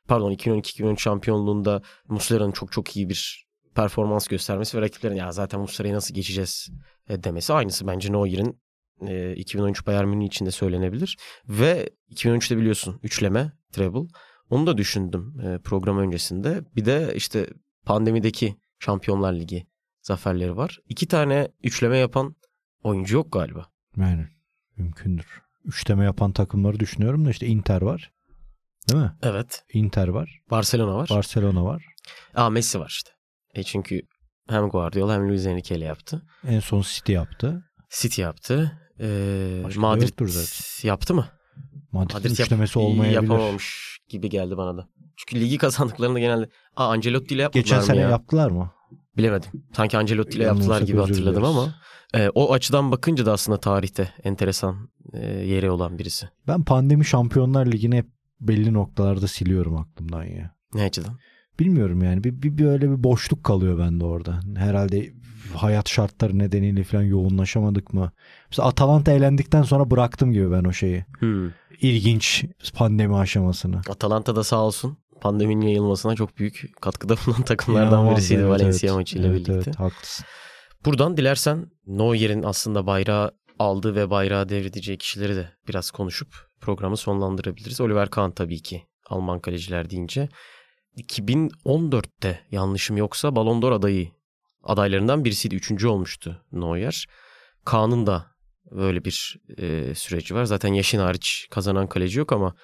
pardon 0.08 0.32
2012-2013 0.32 1.00
şampiyonluğunda 1.00 1.82
Muslera'nın 2.08 2.52
çok 2.52 2.72
çok 2.72 2.96
iyi 2.96 3.10
bir 3.10 3.46
performans 3.76 4.28
göstermesi 4.28 4.78
ve 4.78 4.82
rakiplerin 4.82 5.16
ya 5.16 5.32
zaten 5.32 5.60
Muslera'yı 5.60 5.94
nasıl 5.96 6.16
geçeceğiz 6.16 6.70
e, 7.10 7.24
demesi 7.24 7.54
aynısı 7.54 7.88
bence 7.88 8.12
Neuer'in 8.12 8.60
e, 9.02 9.36
2013 9.36 9.88
Bayern 9.88 10.08
Münih 10.08 10.26
için 10.26 10.46
de 10.46 10.52
söylenebilir. 10.52 11.18
Ve 11.50 11.90
2013'te 12.12 12.58
biliyorsun 12.58 13.00
üçleme, 13.04 13.52
treble. 13.72 14.08
Onu 14.50 14.68
da 14.68 14.78
düşündüm 14.78 15.40
e, 15.40 15.60
program 15.60 15.98
öncesinde. 15.98 16.62
Bir 16.76 16.86
de 16.86 17.14
işte 17.16 17.48
pandemideki 17.86 18.56
Şampiyonlar 18.80 19.34
Ligi 19.34 19.68
zaferleri 20.02 20.58
var. 20.58 20.80
İki 20.90 21.08
tane 21.08 21.48
üçleme 21.64 21.98
yapan 21.98 22.36
oyuncu 22.84 23.16
yok 23.16 23.32
galiba. 23.32 23.68
Yani 23.98 24.28
mümkündür. 24.78 25.42
Üçleme 25.64 26.06
yapan 26.06 26.32
takımları 26.32 26.80
düşünüyorum 26.80 27.26
da 27.26 27.30
işte 27.30 27.48
Inter 27.48 27.82
var. 27.82 28.12
Değil 28.90 29.04
mi? 29.04 29.12
Evet. 29.24 29.64
Inter 29.74 30.08
var. 30.08 30.40
Barcelona 30.52 30.96
var. 30.96 31.10
Barcelona 31.10 31.66
var. 31.66 31.84
Aa 32.36 32.50
Messi 32.50 32.80
var 32.80 32.88
işte. 32.90 33.12
E 33.56 33.64
çünkü 33.64 34.02
hem 34.50 34.70
Guardiola 34.70 35.14
hem 35.14 35.30
Luis 35.30 35.46
Enrique 35.46 35.78
ile 35.78 35.86
yaptı. 35.86 36.22
En 36.48 36.60
son 36.60 36.82
City 36.82 37.12
yaptı. 37.12 37.64
City 37.90 38.22
yaptı. 38.22 38.72
Ee, 39.00 39.62
Başka 39.64 39.82
Madrid 39.82 40.84
yaptı 40.84 41.14
mı? 41.14 41.28
Madrid'in 41.92 42.18
Madrid 42.18 42.30
yap- 42.40 42.40
üçlemesi 42.46 42.80
olmayabilir. 42.80 43.22
yapamamış 43.22 43.98
gibi 44.10 44.30
geldi 44.30 44.58
bana 44.58 44.78
da. 44.78 44.88
Çünkü 45.18 45.42
ligi 45.46 45.58
kazandıklarında 45.58 46.20
genelde 46.20 46.50
Aa 46.76 46.88
Ancelotti 46.92 47.36
ile 47.36 47.42
yapmadılar 47.42 47.64
Geçen 47.64 47.80
sene 47.82 48.00
ya? 48.02 48.10
yaptılar 48.10 48.50
mı? 48.52 48.72
Bilemedim. 49.18 49.50
Sanki 49.76 49.98
Ancelotti 49.98 50.38
ile 50.38 50.44
yaptılar 50.44 50.82
gibi 50.82 50.98
hatırladım 51.00 51.44
ama 51.44 51.76
e, 52.14 52.30
o 52.30 52.54
açıdan 52.54 52.92
bakınca 52.92 53.26
da 53.26 53.32
aslında 53.32 53.60
tarihte 53.60 54.14
enteresan 54.24 54.90
e, 55.14 55.26
yeri 55.28 55.70
olan 55.72 56.00
birisi. 56.00 56.30
Ben 56.48 56.64
pandemi 56.64 57.06
Şampiyonlar 57.06 57.66
Ligi'ni 57.66 57.98
hep 57.98 58.08
belli 58.42 58.74
noktalarda 58.74 59.28
siliyorum 59.28 59.78
aklımdan 59.78 60.24
ya. 60.24 60.56
Ne 60.74 60.84
açıdan? 60.84 61.20
Bilmiyorum 61.60 62.04
yani 62.04 62.24
bir, 62.24 62.42
bir 62.42 62.58
böyle 62.58 62.92
bir 62.92 63.04
boşluk 63.04 63.44
kalıyor 63.44 63.80
bende 63.80 64.06
orada. 64.06 64.40
Herhalde 64.56 65.14
hayat 65.54 65.90
şartları 65.90 66.40
nedeniyle 66.40 66.84
falan 66.84 67.04
yoğunlaşamadık 67.04 67.94
mı? 67.94 68.12
Mesela 68.50 68.68
Atalanta 68.68 69.12
elendikten 69.12 69.64
sonra 69.64 69.92
bıraktım 69.92 70.32
gibi 70.32 70.52
ben 70.52 70.64
o 70.64 70.72
şeyi. 70.72 71.06
Hmm. 71.20 71.50
İlginç 71.82 72.46
pandemi 72.74 73.16
aşamasını. 73.16 73.82
Atalanta 73.90 74.36
da 74.36 74.44
sağ 74.44 74.64
olsun 74.64 74.98
pandeminin 75.22 75.66
yayılmasına 75.66 76.16
çok 76.16 76.38
büyük 76.38 76.70
katkıda 76.82 77.16
bulunan 77.26 77.42
takımlardan 77.42 77.88
İnanılmaz, 77.88 78.18
birisiydi 78.18 78.40
evet, 78.42 78.52
Valencia 78.52 78.88
evet. 78.88 78.98
maçıyla 78.98 79.28
Evet, 79.28 79.36
birlikte. 79.36 79.54
Evet, 79.54 79.80
haklısın. 79.80 80.26
Buradan 80.86 81.18
dilersen 81.18 81.72
Neuer'in 81.88 82.44
aslında 82.44 82.88
bayrağı 82.88 83.32
aldığı 83.60 83.96
ve 83.96 84.10
bayrağı 84.10 84.50
devredeceği 84.50 84.98
kişileri 84.98 85.36
de 85.36 85.50
biraz 85.68 85.92
konuşup 85.92 86.28
programı 86.62 86.98
sonlandırabiliriz. 86.98 87.82
Oliver 87.82 88.10
Kahn 88.10 88.32
tabii 88.32 88.62
ki 88.62 88.84
Alman 89.10 89.40
kaleciler 89.40 89.90
deyince. 89.90 90.30
2014'te 90.98 92.40
yanlışım 92.52 92.98
yoksa 92.98 93.36
Ballon 93.36 93.62
d'Or 93.62 93.72
adayı 93.72 94.12
adaylarından 94.64 95.26
birisiydi. 95.26 95.56
Üçüncü 95.56 95.88
olmuştu 95.88 96.46
Neuer. 96.52 97.06
Kahn'ın 97.66 98.08
da 98.08 98.26
böyle 98.72 99.06
bir 99.06 99.38
e, 99.58 99.96
süreci 99.96 100.36
var. 100.36 100.46
Zaten 100.46 100.74
yaşın 100.74 101.00
hariç 101.00 101.48
kazanan 101.52 101.88
kaleci 101.88 102.20
yok 102.20 102.32
ama 102.32 102.56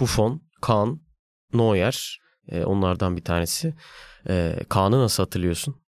Buffon, 0.00 0.42
Kahn, 0.60 0.88
Neuer 1.54 2.20
e, 2.48 2.64
onlardan 2.64 3.16
bir 3.16 3.24
tanesi. 3.24 3.74
E, 4.28 4.56
Kahn'ı 4.68 5.00
nasıl 5.00 5.22
hatırlıyorsun? 5.22 5.82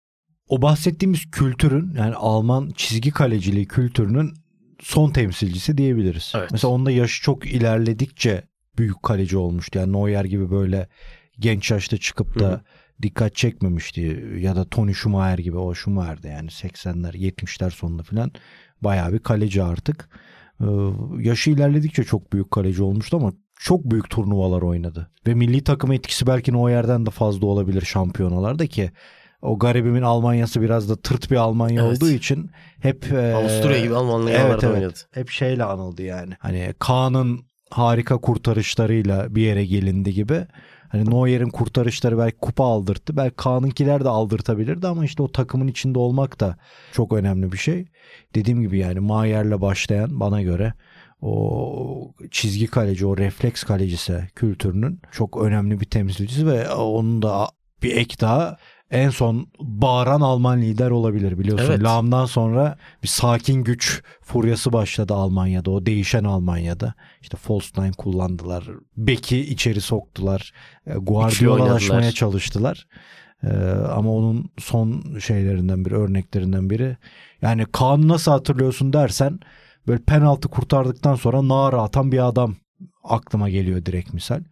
O 0.47 0.61
bahsettiğimiz 0.61 1.31
kültürün 1.31 1.93
yani 1.97 2.15
Alman 2.15 2.71
çizgi 2.75 3.11
kaleciliği 3.11 3.67
kültürünün 3.67 4.33
son 4.81 5.11
temsilcisi 5.11 5.77
diyebiliriz. 5.77 6.33
Evet. 6.35 6.51
Mesela 6.51 6.71
onda 6.71 6.91
yaşı 6.91 7.23
çok 7.23 7.45
ilerledikçe 7.45 8.43
büyük 8.77 9.03
kaleci 9.03 9.37
olmuştu. 9.37 9.79
Yani 9.79 9.93
Neuer 9.93 10.25
gibi 10.25 10.51
böyle 10.51 10.87
genç 11.39 11.71
yaşta 11.71 11.97
çıkıp 11.97 12.39
da 12.39 12.47
Hı 12.47 12.53
hı. 12.53 12.61
dikkat 13.01 13.35
çekmemişti. 13.35 14.25
Ya 14.39 14.55
da 14.55 14.65
Tony 14.65 14.93
Schumacher 14.93 15.37
gibi 15.37 15.57
o 15.57 15.73
Schumacher'de 15.73 16.27
yani 16.27 16.49
80'ler 16.49 17.13
70'ler 17.17 17.71
sonunda 17.71 18.03
falan 18.03 18.31
bayağı 18.81 19.13
bir 19.13 19.19
kaleci 19.19 19.63
artık. 19.63 20.09
Ee, 20.61 20.65
yaşı 21.19 21.51
ilerledikçe 21.51 22.03
çok 22.03 22.33
büyük 22.33 22.51
kaleci 22.51 22.83
olmuştu 22.83 23.17
ama 23.17 23.33
çok 23.59 23.91
büyük 23.91 24.09
turnuvalar 24.09 24.61
oynadı. 24.61 25.11
Ve 25.27 25.33
milli 25.33 25.63
takım 25.63 25.91
etkisi 25.91 26.27
belki 26.27 26.53
Neuer'den 26.53 27.05
de 27.05 27.09
fazla 27.09 27.47
olabilir 27.47 27.81
şampiyonalarda 27.81 28.67
ki 28.67 28.91
o 29.41 29.59
garibimin 29.59 30.01
Almanyası 30.01 30.61
biraz 30.61 30.89
da 30.89 30.95
tırt 30.95 31.31
bir 31.31 31.35
Almanya 31.35 31.85
Evet. 31.85 31.97
olduğu 31.97 32.11
için 32.11 32.51
hep 32.79 33.13
e, 33.13 33.33
Avusturya 33.33 33.79
gibi 33.79 33.95
Almanlı 33.95 34.31
evet, 34.31 34.63
evet. 34.63 34.63
oynadı. 34.63 34.99
hep 35.11 35.29
şeyle 35.29 35.63
anıldı 35.63 36.01
yani. 36.01 36.33
Hani 36.39 36.73
Kaan'ın 36.79 37.39
harika 37.69 38.17
kurtarışlarıyla 38.17 39.35
bir 39.35 39.41
yere 39.41 39.65
gelindi 39.65 40.13
gibi. 40.13 40.45
Hani 40.89 41.09
Neuer'in 41.09 41.49
kurtarışları 41.49 42.17
belki 42.17 42.37
kupa 42.37 42.63
aldırttı. 42.65 43.17
Belki 43.17 43.35
Kaan'ınkiler 43.35 44.03
de 44.03 44.09
aldırtabilirdi 44.09 44.87
ama 44.87 45.05
işte 45.05 45.23
o 45.23 45.31
takımın 45.31 45.67
içinde 45.67 45.99
olmak 45.99 46.39
da 46.39 46.57
çok 46.91 47.13
önemli 47.13 47.51
bir 47.51 47.57
şey. 47.57 47.85
Dediğim 48.35 48.61
gibi 48.61 48.77
yani 48.77 48.99
Mayer'le 48.99 49.61
başlayan 49.61 50.19
bana 50.19 50.41
göre 50.41 50.73
o 51.21 52.13
çizgi 52.31 52.67
kaleci, 52.67 53.05
o 53.05 53.17
refleks 53.17 53.63
kalecisi 53.63 54.27
kültürünün 54.35 55.01
çok 55.11 55.43
önemli 55.43 55.79
bir 55.79 55.85
temsilcisi 55.85 56.47
ve 56.47 56.69
onun 56.71 57.21
da 57.21 57.47
bir 57.83 57.95
ek 57.95 58.15
daha 58.21 58.57
en 58.91 59.09
son 59.09 59.47
bağıran 59.59 60.21
Alman 60.21 60.61
lider 60.61 60.89
olabilir 60.89 61.39
biliyorsun. 61.39 61.65
Evet. 61.69 61.83
Lahm'dan 61.83 62.25
sonra 62.25 62.77
bir 63.03 63.07
sakin 63.07 63.63
güç 63.63 64.03
furyası 64.21 64.73
başladı 64.73 65.13
Almanya'da. 65.13 65.71
O 65.71 65.85
değişen 65.85 66.23
Almanya'da. 66.23 66.93
İşte 67.21 67.37
Volstein 67.49 67.91
kullandılar. 67.91 68.63
Beki 68.97 69.39
içeri 69.39 69.81
soktular. 69.81 70.53
E, 70.87 70.93
Guardiola'laşmaya 70.93 72.11
çalıştılar. 72.11 72.87
Ee, 73.43 73.47
ama 73.93 74.11
onun 74.11 74.49
son 74.57 75.03
şeylerinden 75.19 75.85
biri, 75.85 75.95
örneklerinden 75.95 76.69
biri. 76.69 76.97
Yani 77.41 77.65
Kaan'ı 77.71 78.07
nasıl 78.07 78.31
hatırlıyorsun 78.31 78.93
dersen 78.93 79.39
böyle 79.87 80.03
penaltı 80.03 80.47
kurtardıktan 80.47 81.15
sonra 81.15 81.47
nara 81.47 81.81
atan 81.81 82.11
bir 82.11 82.27
adam 82.27 82.55
aklıma 83.03 83.49
geliyor 83.49 83.85
direkt 83.85 84.13
misal. 84.13 84.43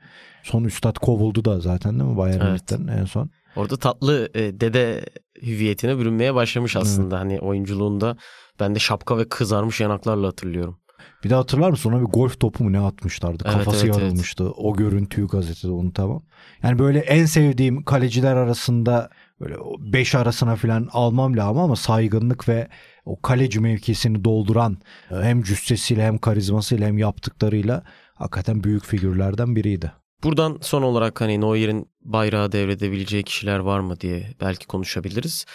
Son 0.44 0.64
üstad 0.64 0.96
kovuldu 0.96 1.46
da 1.46 1.60
zaten 1.60 2.00
değil 2.00 2.12
mi 2.12 2.18
Bayern 2.18 2.42
Evet. 2.42 2.48
Münih'ten 2.48 2.88
en 2.88 3.06
son. 3.06 3.30
Orada 3.60 3.78
tatlı 3.78 4.30
e, 4.34 4.60
dede 4.60 5.06
hüviyetine 5.42 5.98
bürünmeye 5.98 6.36
başlamış 6.36 6.76
aslında. 6.76 7.20
Hani 7.20 7.40
oyunculuğunda 7.40 8.18
ben 8.60 8.76
de 8.76 8.80
şapka 8.80 9.18
ve 9.18 9.30
kızarmış 9.30 9.82
yanaklarla 9.82 10.28
hatırlıyorum. 10.28 10.80
Bir 11.24 11.30
de 11.30 11.36
hatırlar 11.36 11.70
mısın 11.70 11.92
ona 11.92 12.02
bir 12.02 12.06
golf 12.06 12.40
topu 12.40 12.64
mu 12.64 12.74
ne 12.74 12.80
atmışlardı? 12.80 13.44
Evet, 13.46 13.58
Kafası 13.58 13.86
evet, 13.86 13.96
evet. 13.96 14.04
yarılmıştı. 14.04 14.52
O 14.52 14.76
görüntüyü 14.76 15.28
gazetede 15.28 15.72
unutamam. 15.72 16.24
Yani 16.64 16.80
böyle 16.80 17.00
en 17.00 17.26
sevdiğim 17.26 17.84
kaleciler 17.84 18.36
arasında 18.36 19.10
böyle 19.40 19.56
5 19.80 20.16
arasına 20.16 20.56
falan 20.56 20.90
almam 20.92 21.38
lazım 21.38 21.58
ama 21.58 21.76
saygınlık 21.76 22.50
ve 22.50 22.68
o 23.06 23.22
kaleci 23.22 23.60
mevkisini 23.60 24.24
dolduran 24.24 24.78
e, 25.12 25.16
hem 25.16 25.44
cüssesiyle 25.44 26.06
hem 26.06 26.18
karizmasıyla 26.18 26.88
hem 26.88 26.98
yaptıklarıyla 26.98 27.84
hakikaten 28.14 28.64
büyük 28.64 28.86
figürlerden 28.86 29.56
biriydi. 29.56 29.92
Buradan 30.24 30.58
son 30.62 30.82
olarak 30.82 31.22
hani 31.22 31.42
Neuer'in 31.42 31.92
bayrağı 32.02 32.52
devredebileceği 32.52 33.24
kişiler 33.24 33.60
var 33.60 33.80
mı 33.80 34.00
diye 34.00 34.34
belki 34.42 34.68
konuşabiliriz. 34.68 35.46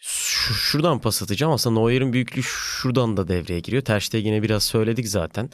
Şu, 0.00 0.54
şuradan 0.54 0.98
pas 0.98 1.22
atacağım. 1.22 1.52
Aslında 1.52 1.80
Neuer'in 1.80 2.12
büyüklüğü 2.12 2.42
şuradan 2.42 3.16
da 3.16 3.28
devreye 3.28 3.60
giriyor. 3.60 3.82
Ter 3.82 4.00
Stegen'e 4.00 4.42
biraz 4.42 4.64
söyledik 4.64 5.08
zaten. 5.08 5.50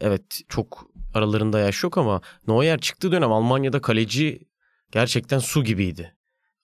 Evet 0.00 0.22
çok 0.48 0.86
aralarında 1.14 1.58
yaş 1.58 1.82
yok 1.82 1.98
ama 1.98 2.20
Neuer 2.46 2.80
çıktığı 2.80 3.12
dönem 3.12 3.32
Almanya'da 3.32 3.80
kaleci 3.80 4.48
gerçekten 4.92 5.38
su 5.38 5.64
gibiydi. 5.64 6.14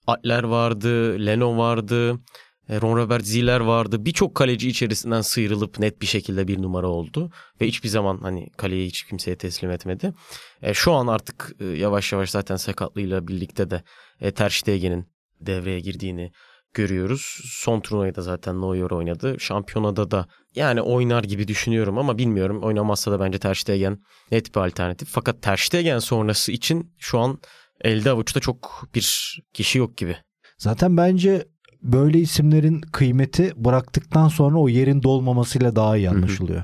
Atler 0.07 0.43
vardı, 0.43 1.25
Leno 1.25 1.57
vardı, 1.57 2.19
Ron 2.69 2.97
Robert 2.97 3.25
Zieler 3.25 3.59
vardı. 3.59 4.05
Birçok 4.05 4.35
kaleci 4.35 4.69
içerisinden 4.69 5.21
sıyrılıp 5.21 5.79
net 5.79 6.01
bir 6.01 6.07
şekilde 6.07 6.47
bir 6.47 6.61
numara 6.61 6.87
oldu. 6.87 7.31
Ve 7.61 7.67
hiçbir 7.67 7.89
zaman 7.89 8.19
hani 8.21 8.49
kaleyi 8.57 8.87
hiç 8.87 9.03
kimseye 9.03 9.35
teslim 9.35 9.71
etmedi. 9.71 10.13
E, 10.61 10.73
şu 10.73 10.93
an 10.93 11.07
artık 11.07 11.51
e, 11.59 11.65
yavaş 11.65 12.11
yavaş 12.11 12.29
zaten 12.29 12.55
sakatlığıyla 12.55 13.27
birlikte 13.27 13.69
de 13.69 13.83
e, 14.21 14.31
Ter 14.31 14.49
Stegen'in 14.49 15.05
devreye 15.41 15.79
girdiğini 15.79 16.31
görüyoruz. 16.73 17.41
Son 17.45 17.79
turnuvayı 17.79 18.15
da 18.15 18.21
zaten 18.21 18.61
Neuer 18.61 18.91
oynadı. 18.91 19.39
Şampiyonada 19.39 20.11
da 20.11 20.27
yani 20.55 20.81
oynar 20.81 21.23
gibi 21.23 21.47
düşünüyorum 21.47 21.97
ama 21.97 22.17
bilmiyorum. 22.17 22.63
Oynamazsa 22.63 23.11
da 23.11 23.19
bence 23.19 23.39
Ter 23.39 23.53
Stegen 23.53 23.99
net 24.31 24.55
bir 24.55 24.59
alternatif. 24.59 25.09
Fakat 25.11 25.41
Ter 25.41 25.57
Stegen 25.57 25.99
sonrası 25.99 26.51
için 26.51 26.93
şu 26.97 27.19
an 27.19 27.39
elde 27.81 28.11
avuçta 28.11 28.39
çok 28.39 28.89
bir 28.95 29.37
kişi 29.53 29.79
yok 29.79 29.97
gibi. 29.97 30.17
Zaten 30.57 30.97
bence 30.97 31.47
böyle 31.83 32.19
isimlerin 32.19 32.81
kıymeti 32.81 33.53
bıraktıktan 33.55 34.27
sonra 34.27 34.57
o 34.57 34.69
yerin 34.69 35.03
dolmamasıyla 35.03 35.75
daha 35.75 35.97
iyi 35.97 36.09
hı. 36.09 36.15
anlaşılıyor. 36.15 36.63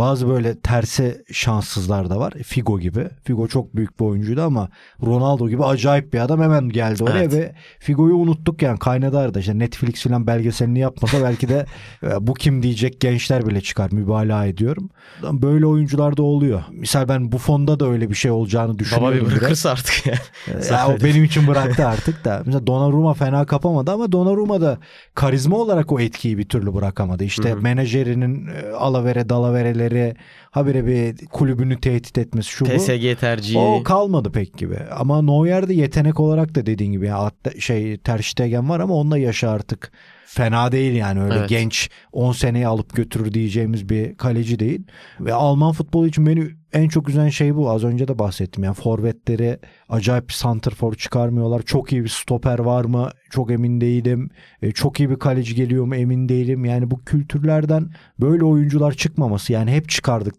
Bazı 0.00 0.28
böyle 0.28 0.60
terse 0.60 1.22
şanssızlar 1.32 2.10
da 2.10 2.18
var. 2.18 2.32
Figo 2.32 2.80
gibi. 2.80 3.08
Figo 3.24 3.48
çok 3.48 3.76
büyük 3.76 4.00
bir 4.00 4.04
oyuncuydu 4.04 4.42
ama 4.42 4.68
Ronaldo 5.06 5.48
gibi 5.48 5.64
acayip 5.64 6.12
bir 6.12 6.18
adam 6.18 6.40
hemen 6.42 6.68
geldi 6.68 7.04
oraya 7.04 7.18
Evet. 7.18 7.32
ve 7.32 7.54
Figo'yu 7.78 8.14
unuttuk 8.14 8.62
yani 8.62 8.78
kaynadı 8.78 9.18
arada. 9.18 9.40
İşte 9.40 9.58
Netflix 9.58 10.02
falan 10.02 10.26
belgeselini 10.26 10.78
yapmasa 10.78 11.22
belki 11.22 11.48
de 11.48 11.66
e, 12.02 12.26
bu 12.26 12.34
kim 12.34 12.62
diyecek 12.62 13.00
gençler 13.00 13.46
bile 13.46 13.60
çıkar. 13.60 13.92
Mübalağa 13.92 14.46
ediyorum. 14.46 14.90
Böyle 15.22 15.66
oyuncular 15.66 16.16
da 16.16 16.22
oluyor. 16.22 16.62
Misal 16.70 17.08
ben 17.08 17.32
bu 17.32 17.38
fonda 17.38 17.80
da 17.80 17.86
öyle 17.88 18.10
bir 18.10 18.14
şey 18.14 18.30
olacağını 18.30 18.70
Baba 18.70 18.78
düşünüyorum. 18.78 19.16
bir 19.20 19.26
biraz. 19.26 19.40
bırakırsa 19.40 19.70
artık 19.70 20.06
yani. 20.06 20.18
Ya 20.70 20.88
o 20.88 21.04
benim 21.04 21.24
için 21.24 21.46
bıraktı 21.46 21.86
artık 21.88 22.24
da. 22.24 22.42
Mesela 22.46 22.66
Donnarumma 22.66 23.14
fena 23.14 23.46
kapamadı 23.46 23.90
ama 23.90 24.12
Donnarumma 24.12 24.60
da 24.60 24.78
karizma 25.14 25.56
olarak 25.56 25.92
o 25.92 26.00
etkiyi 26.00 26.38
bir 26.38 26.48
türlü 26.48 26.74
bırakamadı. 26.74 27.24
İşte 27.24 27.50
Hı 27.50 27.54
hı. 27.54 27.60
menajerinin 27.60 28.46
e, 28.46 28.70
alavere 28.72 29.28
dalavereleri 29.28 29.89
Yeah. 29.90 30.12
Habire 30.50 30.86
bir 30.86 31.26
kulübünü 31.26 31.80
tehdit 31.80 32.18
etmesi 32.18 32.48
şu 32.50 32.64
bu. 32.64 32.68
TSG 32.68 33.20
tercihi. 33.20 33.58
O 33.58 33.82
kalmadı 33.82 34.32
pek 34.32 34.58
gibi. 34.58 34.78
Ama 34.98 35.22
Neuer'de 35.22 35.74
yetenek 35.74 36.20
olarak 36.20 36.54
da 36.54 36.66
dediğin 36.66 36.92
gibi 36.92 37.06
yani 37.06 37.30
şey 37.58 37.98
Ter 37.98 38.18
Stegen 38.18 38.68
var 38.68 38.80
ama 38.80 38.94
onunla 38.94 39.18
yaşı 39.18 39.50
artık 39.50 39.92
fena 40.26 40.72
değil 40.72 40.94
yani 40.94 41.22
öyle 41.22 41.34
Evet. 41.34 41.48
genç 41.48 41.90
10 42.12 42.32
seneye 42.32 42.66
alıp 42.66 42.96
götürür 42.96 43.34
diyeceğimiz 43.34 43.88
bir 43.88 44.16
kaleci 44.16 44.58
değil. 44.58 44.82
Ve 45.20 45.32
Alman 45.34 45.72
futbolu 45.72 46.06
için 46.06 46.26
beni 46.26 46.48
en 46.72 46.88
çok 46.88 47.08
üzen 47.08 47.28
şey 47.28 47.56
bu. 47.56 47.70
Az 47.70 47.84
önce 47.84 48.08
de 48.08 48.18
bahsettim. 48.18 48.64
Yani 48.64 48.74
forvetleri 48.74 49.58
acayip 49.88 50.28
bir 50.28 50.34
santrfor 50.34 50.94
çıkarmıyorlar. 50.94 51.62
Çok 51.62 51.92
iyi 51.92 52.04
bir 52.04 52.08
stoper 52.08 52.58
var 52.58 52.84
mı? 52.84 53.10
Çok 53.30 53.50
emin 53.50 53.80
değilim. 53.80 54.30
E, 54.62 54.72
çok 54.72 55.00
iyi 55.00 55.10
bir 55.10 55.18
kaleci 55.18 55.54
geliyor 55.54 55.84
mu? 55.84 55.96
Emin 55.96 56.28
değilim. 56.28 56.64
Yani 56.64 56.90
bu 56.90 57.04
kültürlerden 57.04 57.90
böyle 58.20 58.44
oyuncular 58.44 58.92
çıkmaması 58.92 59.52
yani 59.52 59.70
hep 59.72 59.88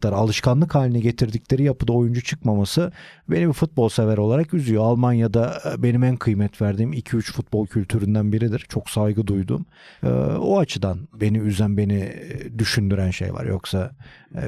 çıkardıkları, 0.01 0.15
alışkanlık 0.15 0.75
haline 0.75 0.99
getirdikleri 0.99 1.63
yapıda 1.63 1.93
oyuncu 1.93 2.21
çıkmaması 2.21 2.91
beni 3.29 3.47
bir 3.47 3.53
futbol 3.53 3.89
sever 3.89 4.17
olarak 4.17 4.53
üzüyor. 4.53 4.83
Almanya'da 4.83 5.61
e, 5.65 5.83
benim 5.83 6.03
en 6.03 6.17
kıymet 6.17 6.61
verdiğim 6.61 6.93
2-3 6.93 7.31
futbol 7.33 7.67
kültüründen 7.67 8.31
biridir. 8.31 8.65
Çok 8.69 8.89
saygı 8.89 9.27
duydum. 9.27 9.65
E, 10.03 10.09
o 10.39 10.59
açıdan 10.59 11.07
beni 11.13 11.37
üzen, 11.37 11.77
beni 11.77 11.99
e, 11.99 12.59
düşündüren 12.59 13.11
şey 13.11 13.33
var. 13.33 13.45
Yoksa 13.45 13.91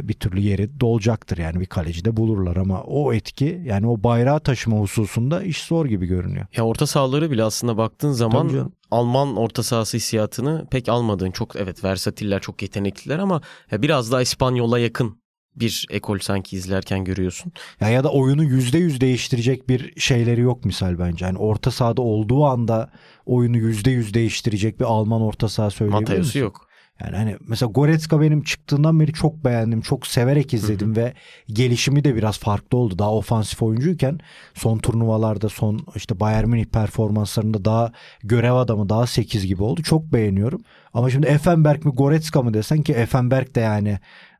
bir 0.03 0.13
türlü 0.13 0.39
yeri 0.39 0.79
dolacaktır 0.79 1.37
yani 1.37 1.59
bir 1.59 1.65
kaleci 1.65 2.05
de 2.05 2.17
bulurlar 2.17 2.55
ama 2.55 2.83
o 2.83 3.13
etki 3.13 3.61
yani 3.65 3.87
o 3.87 4.03
bayrağı 4.03 4.39
taşıma 4.39 4.77
hususunda 4.77 5.43
iş 5.43 5.63
zor 5.63 5.85
gibi 5.85 6.05
görünüyor. 6.05 6.45
Ya 6.57 6.63
orta 6.63 6.87
sahaları 6.87 7.31
bile 7.31 7.43
aslında 7.43 7.77
baktığın 7.77 8.11
zaman. 8.11 8.71
Alman 8.91 9.35
orta 9.35 9.63
sahası 9.63 9.97
hissiyatını 9.97 10.67
pek 10.71 10.89
almadığın 10.89 11.31
çok 11.31 11.55
evet 11.55 11.83
versatiller 11.83 12.39
çok 12.41 12.61
yetenekliler 12.61 13.19
ama 13.19 13.41
biraz 13.71 14.11
daha 14.11 14.21
İspanyol'a 14.21 14.79
yakın 14.79 15.22
bir 15.55 15.85
ekol 15.89 16.19
sanki 16.19 16.55
izlerken 16.57 17.03
görüyorsun. 17.03 17.51
Ya 17.81 17.89
ya 17.89 18.03
da 18.03 18.11
oyunu 18.11 18.43
yüzde 18.43 18.77
yüz 18.77 19.01
değiştirecek 19.01 19.69
bir 19.69 19.99
şeyleri 19.99 20.41
yok 20.41 20.65
misal 20.65 20.99
bence. 20.99 21.25
Yani 21.25 21.37
orta 21.37 21.71
sahada 21.71 22.01
olduğu 22.01 22.45
anda 22.45 22.89
oyunu 23.25 23.57
yüzde 23.57 23.91
yüz 23.91 24.13
değiştirecek 24.13 24.79
bir 24.79 24.85
Alman 24.85 25.21
orta 25.21 25.49
saha 25.49 25.69
söyleyebilir 25.69 26.01
Mateus'u 26.01 26.27
misin? 26.27 26.39
yok. 26.39 26.67
Yani 27.01 27.15
hani 27.15 27.37
mesela 27.47 27.71
Goretzka 27.71 28.21
benim 28.21 28.43
çıktığından 28.43 28.99
beri 28.99 29.13
çok 29.13 29.45
beğendim. 29.45 29.81
Çok 29.81 30.07
severek 30.07 30.53
izledim 30.53 30.95
ve 30.95 31.13
gelişimi 31.47 32.03
de 32.03 32.15
biraz 32.15 32.39
farklı 32.39 32.77
oldu. 32.77 32.99
Daha 32.99 33.13
ofansif 33.13 33.61
oyuncuyken 33.61 34.19
son 34.53 34.77
turnuvalarda 34.77 35.49
son 35.49 35.79
işte 35.95 36.19
Bayern 36.19 36.49
Münih 36.49 36.65
performanslarında 36.65 37.65
daha 37.65 37.91
görev 38.23 38.53
adamı 38.53 38.89
daha 38.89 39.07
8 39.07 39.47
gibi 39.47 39.63
oldu. 39.63 39.81
Çok 39.83 40.03
beğeniyorum. 40.13 40.61
Ama 40.93 41.09
şimdi 41.09 41.27
Effenberg 41.27 41.85
mi 41.85 41.91
Goretzka 41.91 42.41
mı 42.41 42.53
desen 42.53 42.81
ki 42.81 42.93
Effenberg 42.93 43.55
de 43.55 43.59
yani 43.59 43.99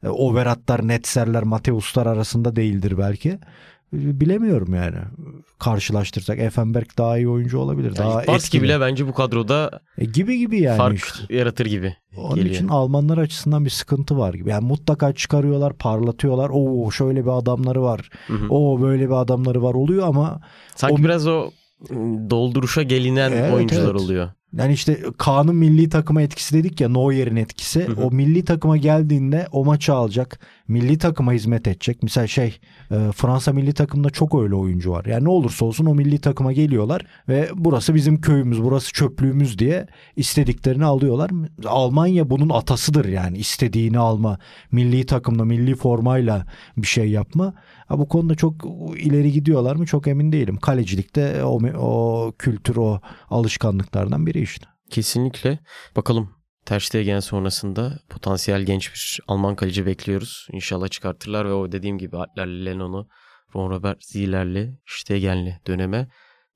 Overatlar, 0.10 0.88
Netzerler, 0.88 1.44
Mateus'lar 1.44 2.06
arasında 2.06 2.56
değildir 2.56 2.96
belki. 2.98 3.30
E, 3.30 3.39
Bilemiyorum 4.20 4.74
yani. 4.76 4.98
Karşılaştırsak 5.60 6.39
Effenberg 6.39 6.86
daha 6.98 7.18
iyi 7.18 7.30
oyuncu 7.30 7.58
olabilir. 7.60 7.96
Daha 7.96 8.24
Yani 8.24 8.32
etkili. 8.38 8.63
bile 8.63 8.80
bence 8.82 9.08
bu 9.08 9.13
kadroda 9.13 9.80
E, 9.98 10.06
gibi 10.06 10.38
gibi 10.38 10.60
yani 10.62 10.78
fark 10.78 10.98
işte. 10.98 11.34
yaratır 11.36 11.66
gibi 11.66 11.96
Onun 12.18 12.36
geliyor. 12.36 12.56
için 12.56 12.68
Almanlar 12.68 13.18
açısından 13.18 13.66
bir 13.66 13.70
sıkıntı 13.70 14.18
var 14.18 14.34
gibi. 14.34 14.50
Yani 14.50 14.66
mutlaka 14.68 15.13
çıkarıyorlar, 15.13 15.74
parlatıyorlar. 15.74 16.50
Oo 16.54 16.92
şöyle 16.92 17.26
bir 17.26 17.38
adamları 17.38 17.82
var. 17.84 18.10
Oo 18.50 18.82
böyle 18.82 19.06
bir 19.10 19.13
adamları 19.22 19.63
var 19.63 19.74
oluyor 19.74 20.08
ama 20.08 20.42
Sanki 20.76 21.02
o- 21.02 21.06
biraz 21.06 21.28
o 21.28 21.52
ım, 21.92 22.30
dolduruşa 22.30 22.84
gelinen 22.84 23.32
Evet, 23.32 23.54
oyuncular 23.54 23.92
evet. 23.92 24.02
oluyor. 24.02 24.30
Yani 24.58 24.74
işte 24.74 25.04
Kaan'ın 25.18 25.56
milli 25.56 25.89
takıma 25.89 26.22
etkisi 26.22 26.56
dedik 26.56 26.82
ya 26.82 26.89
Neuer'in 26.89 27.36
etkisi. 27.36 27.88
Hı 27.88 27.92
hı. 27.92 28.06
O 28.06 28.12
milli 28.12 28.46
takıma 28.46 28.78
geldiğinde 28.78 29.48
o 29.52 29.66
maçı 29.66 29.94
alacak. 29.94 30.39
Milli 30.67 30.97
takıma 30.97 31.34
hizmet 31.34 31.67
edecek. 31.67 32.04
Mesela 32.04 32.28
şey 32.28 32.60
e, 32.91 33.12
Fransa 33.15 33.54
milli 33.54 33.73
takımında 33.73 34.10
çok 34.10 34.41
öyle 34.41 34.56
oyuncu 34.56 34.91
var. 34.91 35.06
Yani 35.06 35.23
ne 35.23 35.30
olursa 35.30 35.65
olsun 35.65 35.86
o 35.86 35.95
milli 35.95 36.21
takıma 36.21 36.54
geliyorlar 36.54 37.06
ve 37.30 37.49
burası 37.56 37.95
bizim 37.95 38.21
köyümüz, 38.21 38.63
burası 38.63 38.93
çöplüğümüz 38.93 39.60
diye 39.60 39.88
istediklerini 40.15 40.86
alıyorlar. 40.86 41.32
Almanya 41.65 42.30
bunun 42.30 42.49
atasıdır 42.49 43.06
yani 43.06 43.38
istediğini 43.38 43.97
alma, 43.97 44.39
milli 44.71 45.06
takımla, 45.06 45.45
milli 45.45 45.76
formayla 45.76 46.45
bir 46.78 46.88
şey 46.88 47.10
yapma. 47.10 47.54
Ha, 47.88 47.99
bu 47.99 48.08
konuda 48.08 48.36
çok 48.36 48.65
ileri 48.97 49.32
gidiyorlar 49.32 49.76
mı 49.76 49.86
çok 49.86 50.08
emin 50.08 50.32
değilim. 50.32 50.58
Kalecilikte 50.58 51.43
o, 51.43 51.60
o 51.78 52.34
kültür, 52.39 52.76
o 52.76 53.02
alışkanlıklardan 53.30 54.28
biri 54.28 54.41
işte. 54.41 54.67
Kesinlikle. 54.89 55.60
Bakalım 55.95 56.30
Ter 56.65 56.80
Stegen 56.80 57.19
sonrasında 57.19 57.99
potansiyel 58.10 58.62
genç 58.62 58.93
bir 58.93 59.19
Alman 59.28 59.56
kaleci 59.56 59.86
bekliyoruz. 59.86 60.47
İnşallah 60.52 60.88
çıkartırlar 60.88 61.45
ve 61.45 61.54
o 61.54 61.71
dediğim 61.71 61.97
gibi 61.97 62.17
Atler'li 62.17 62.65
Lennon'u 62.65 63.08
Ron 63.56 63.69
Robert 63.69 64.04
Zieler'li 64.06 64.78
Stegen'li 64.86 65.60
döneme 65.67 66.08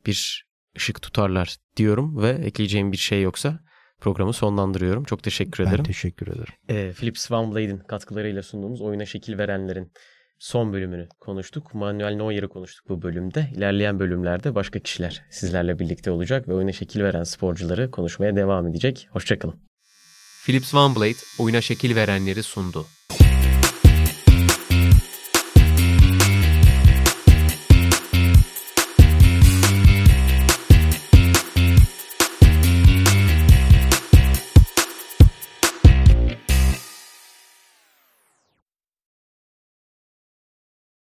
bir 0.06 0.48
ışık 0.78 1.02
tutarlar 1.02 1.56
diyorum 1.78 2.22
ve 2.22 2.30
ekleyeceğim 2.30 2.92
bir 2.92 2.98
şey 2.98 3.22
yoksa 3.22 3.60
programı 4.02 4.34
sonlandırıyorum. 4.34 5.04
Çok 5.04 5.24
teşekkür 5.24 5.64
Ben 5.66 5.70
ederim. 5.70 5.84
teşekkür 5.84 6.28
ederim. 6.28 6.54
Ee, 6.70 6.92
Philips 6.92 7.32
Van 7.32 7.52
Blade'in 7.52 7.78
katkılarıyla 7.78 8.44
sunduğumuz 8.44 8.82
oyuna 8.82 9.06
şekil 9.06 9.38
verenlerin 9.38 9.92
son 10.40 10.74
bölümünü 10.74 11.08
konuştuk. 11.20 11.74
Manuel 11.74 12.14
Neuer'ı 12.16 12.50
konuştuk 12.50 12.90
bu 12.90 13.02
bölümde. 13.02 13.50
İlerleyen 13.56 14.00
bölümlerde 14.00 14.56
başka 14.56 14.80
kişiler 14.80 15.26
sizlerle 15.30 15.80
birlikte 15.80 16.12
olacak 16.12 16.48
ve 16.48 16.54
oyuna 16.54 16.72
şekil 16.72 17.02
veren 17.04 17.24
sporcuları 17.24 17.92
konuşmaya 17.92 18.36
devam 18.36 18.68
edecek. 18.68 19.08
Hoşçakalın. 19.12 19.68
Philips 20.48 20.74
OneBlade 20.74 21.18
oyuna 21.38 21.62
şekil 21.62 21.96
verenleri 21.96 22.44
sundu. 22.44 22.86